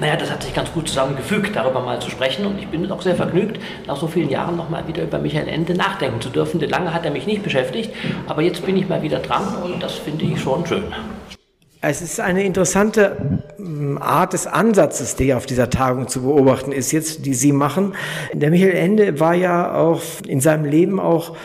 [0.00, 2.44] Naja, das hat sich ganz gut zusammengefügt, darüber mal zu sprechen.
[2.44, 5.74] Und ich bin auch sehr vergnügt, nach so vielen Jahren nochmal wieder über Michael Ende
[5.74, 6.60] nachdenken zu dürfen.
[6.60, 7.90] Denn lange hat er mich nicht beschäftigt,
[8.26, 10.92] aber jetzt bin ich mal wieder dran und das finde ich schon schön.
[11.86, 13.16] Es ist eine interessante
[13.58, 17.94] mm, Art des Ansatzes, die auf dieser Tagung zu beobachten ist, jetzt, die Sie machen.
[18.32, 21.36] Der Michael Ende war ja auch in seinem Leben auch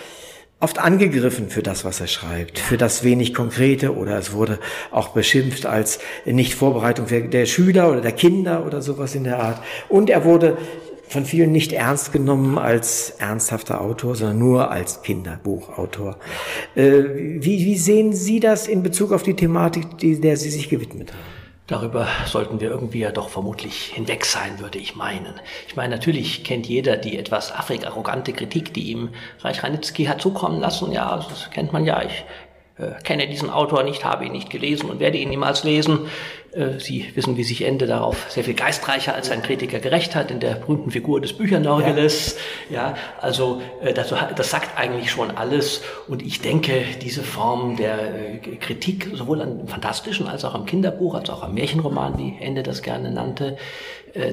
[0.61, 4.59] oft angegriffen für das, was er schreibt, für das wenig Konkrete oder es wurde
[4.91, 9.61] auch beschimpft als Nichtvorbereitung der Schüler oder der Kinder oder sowas in der Art.
[9.87, 10.57] Und er wurde
[11.09, 16.17] von vielen nicht ernst genommen als ernsthafter Autor, sondern nur als Kinderbuchautor.
[16.75, 17.03] Äh,
[17.39, 21.11] wie, wie sehen Sie das in Bezug auf die Thematik, die, der Sie sich gewidmet
[21.11, 21.39] haben?
[21.65, 25.35] Darüber sollten wir irgendwie ja doch vermutlich hinweg sein, würde ich meinen.
[25.67, 29.09] Ich meine, natürlich kennt jeder die etwas affig arrogante Kritik, die ihm
[29.41, 30.91] Reich Ranitzky hat zukommen lassen.
[30.91, 32.01] Ja, das kennt man ja.
[32.01, 32.25] Ich
[32.79, 36.07] äh, kenne diesen Autor nicht, habe ihn nicht gelesen und werde ihn niemals lesen.
[36.53, 40.31] Äh, Sie wissen, wie sich Ende darauf sehr viel geistreicher als ein Kritiker gerecht hat
[40.31, 42.37] in der berühmten Figur des Büchernörgeles.
[42.69, 42.89] Ja.
[42.89, 45.81] ja, also äh, das, das sagt eigentlich schon alles.
[46.07, 51.15] Und ich denke, diese Form der äh, Kritik sowohl am Fantastischen als auch am Kinderbuch,
[51.15, 53.57] als auch am Märchenroman, wie Ende das gerne nannte,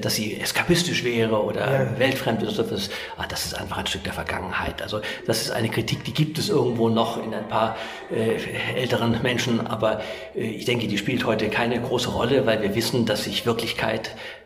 [0.01, 1.99] dass sie eskapistisch wäre oder ja.
[1.99, 4.83] weltfremd oder sowas, ah, das ist einfach ein Stück der Vergangenheit.
[4.83, 7.77] Also das ist eine Kritik, die gibt es irgendwo noch in ein paar
[8.11, 8.37] äh,
[8.75, 10.01] älteren Menschen, aber
[10.35, 14.15] äh, ich denke, die spielt heute keine große Rolle, weil wir wissen, dass sich Wirklichkeit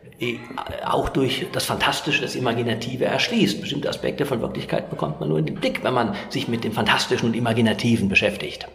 [0.85, 3.61] auch durch das Fantastische, das Imaginative erschließt.
[3.61, 6.71] Bestimmte Aspekte von Wirklichkeit bekommt man nur in den Blick, wenn man sich mit dem
[6.71, 8.67] Fantastischen und Imaginativen beschäftigt.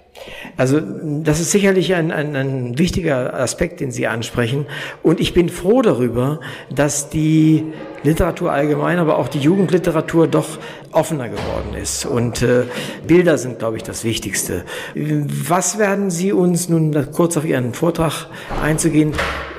[0.57, 4.67] Also das ist sicherlich ein, ein, ein wichtiger Aspekt, den Sie ansprechen.
[5.03, 6.41] Und ich bin froh darüber,
[6.71, 7.65] dass die
[8.07, 10.59] Literatur allgemein, aber auch die Jugendliteratur doch
[10.93, 12.07] offener geworden ist.
[12.07, 12.65] Und äh,
[13.07, 14.65] Bilder sind, glaube ich, das Wichtigste.
[14.95, 18.27] Was werden Sie uns nun kurz auf Ihren Vortrag
[18.63, 19.13] einzugehen,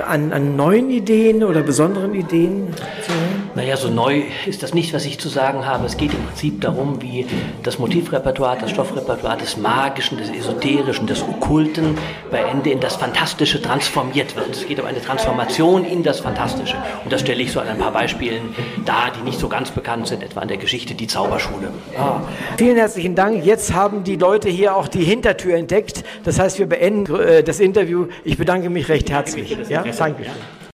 [0.08, 2.74] an, an neuen Ideen oder besonderen Ideen
[3.06, 3.12] zu
[3.58, 5.88] naja, so neu ist das nicht, was ich zu sagen habe.
[5.88, 7.26] Es geht im Prinzip darum, wie
[7.64, 11.98] das Motivrepertoire, das Stoffrepertoire des Magischen, des Esoterischen, des Okkulten
[12.30, 14.52] bei Ende in das Fantastische transformiert wird.
[14.52, 16.78] Es geht um eine Transformation in das Fantastische.
[17.04, 18.54] Und das stelle ich so an ein paar Beispielen
[18.86, 21.72] dar, die nicht so ganz bekannt sind, etwa in der Geschichte Die Zauberschule.
[21.98, 22.22] Ah.
[22.60, 23.44] Vielen herzlichen Dank.
[23.44, 26.04] Jetzt haben die Leute hier auch die Hintertür entdeckt.
[26.24, 28.06] Das heißt, wir beenden äh, das Interview.
[28.24, 29.58] Ich bedanke mich recht herzlich.
[29.68, 30.34] Ja, danke schön.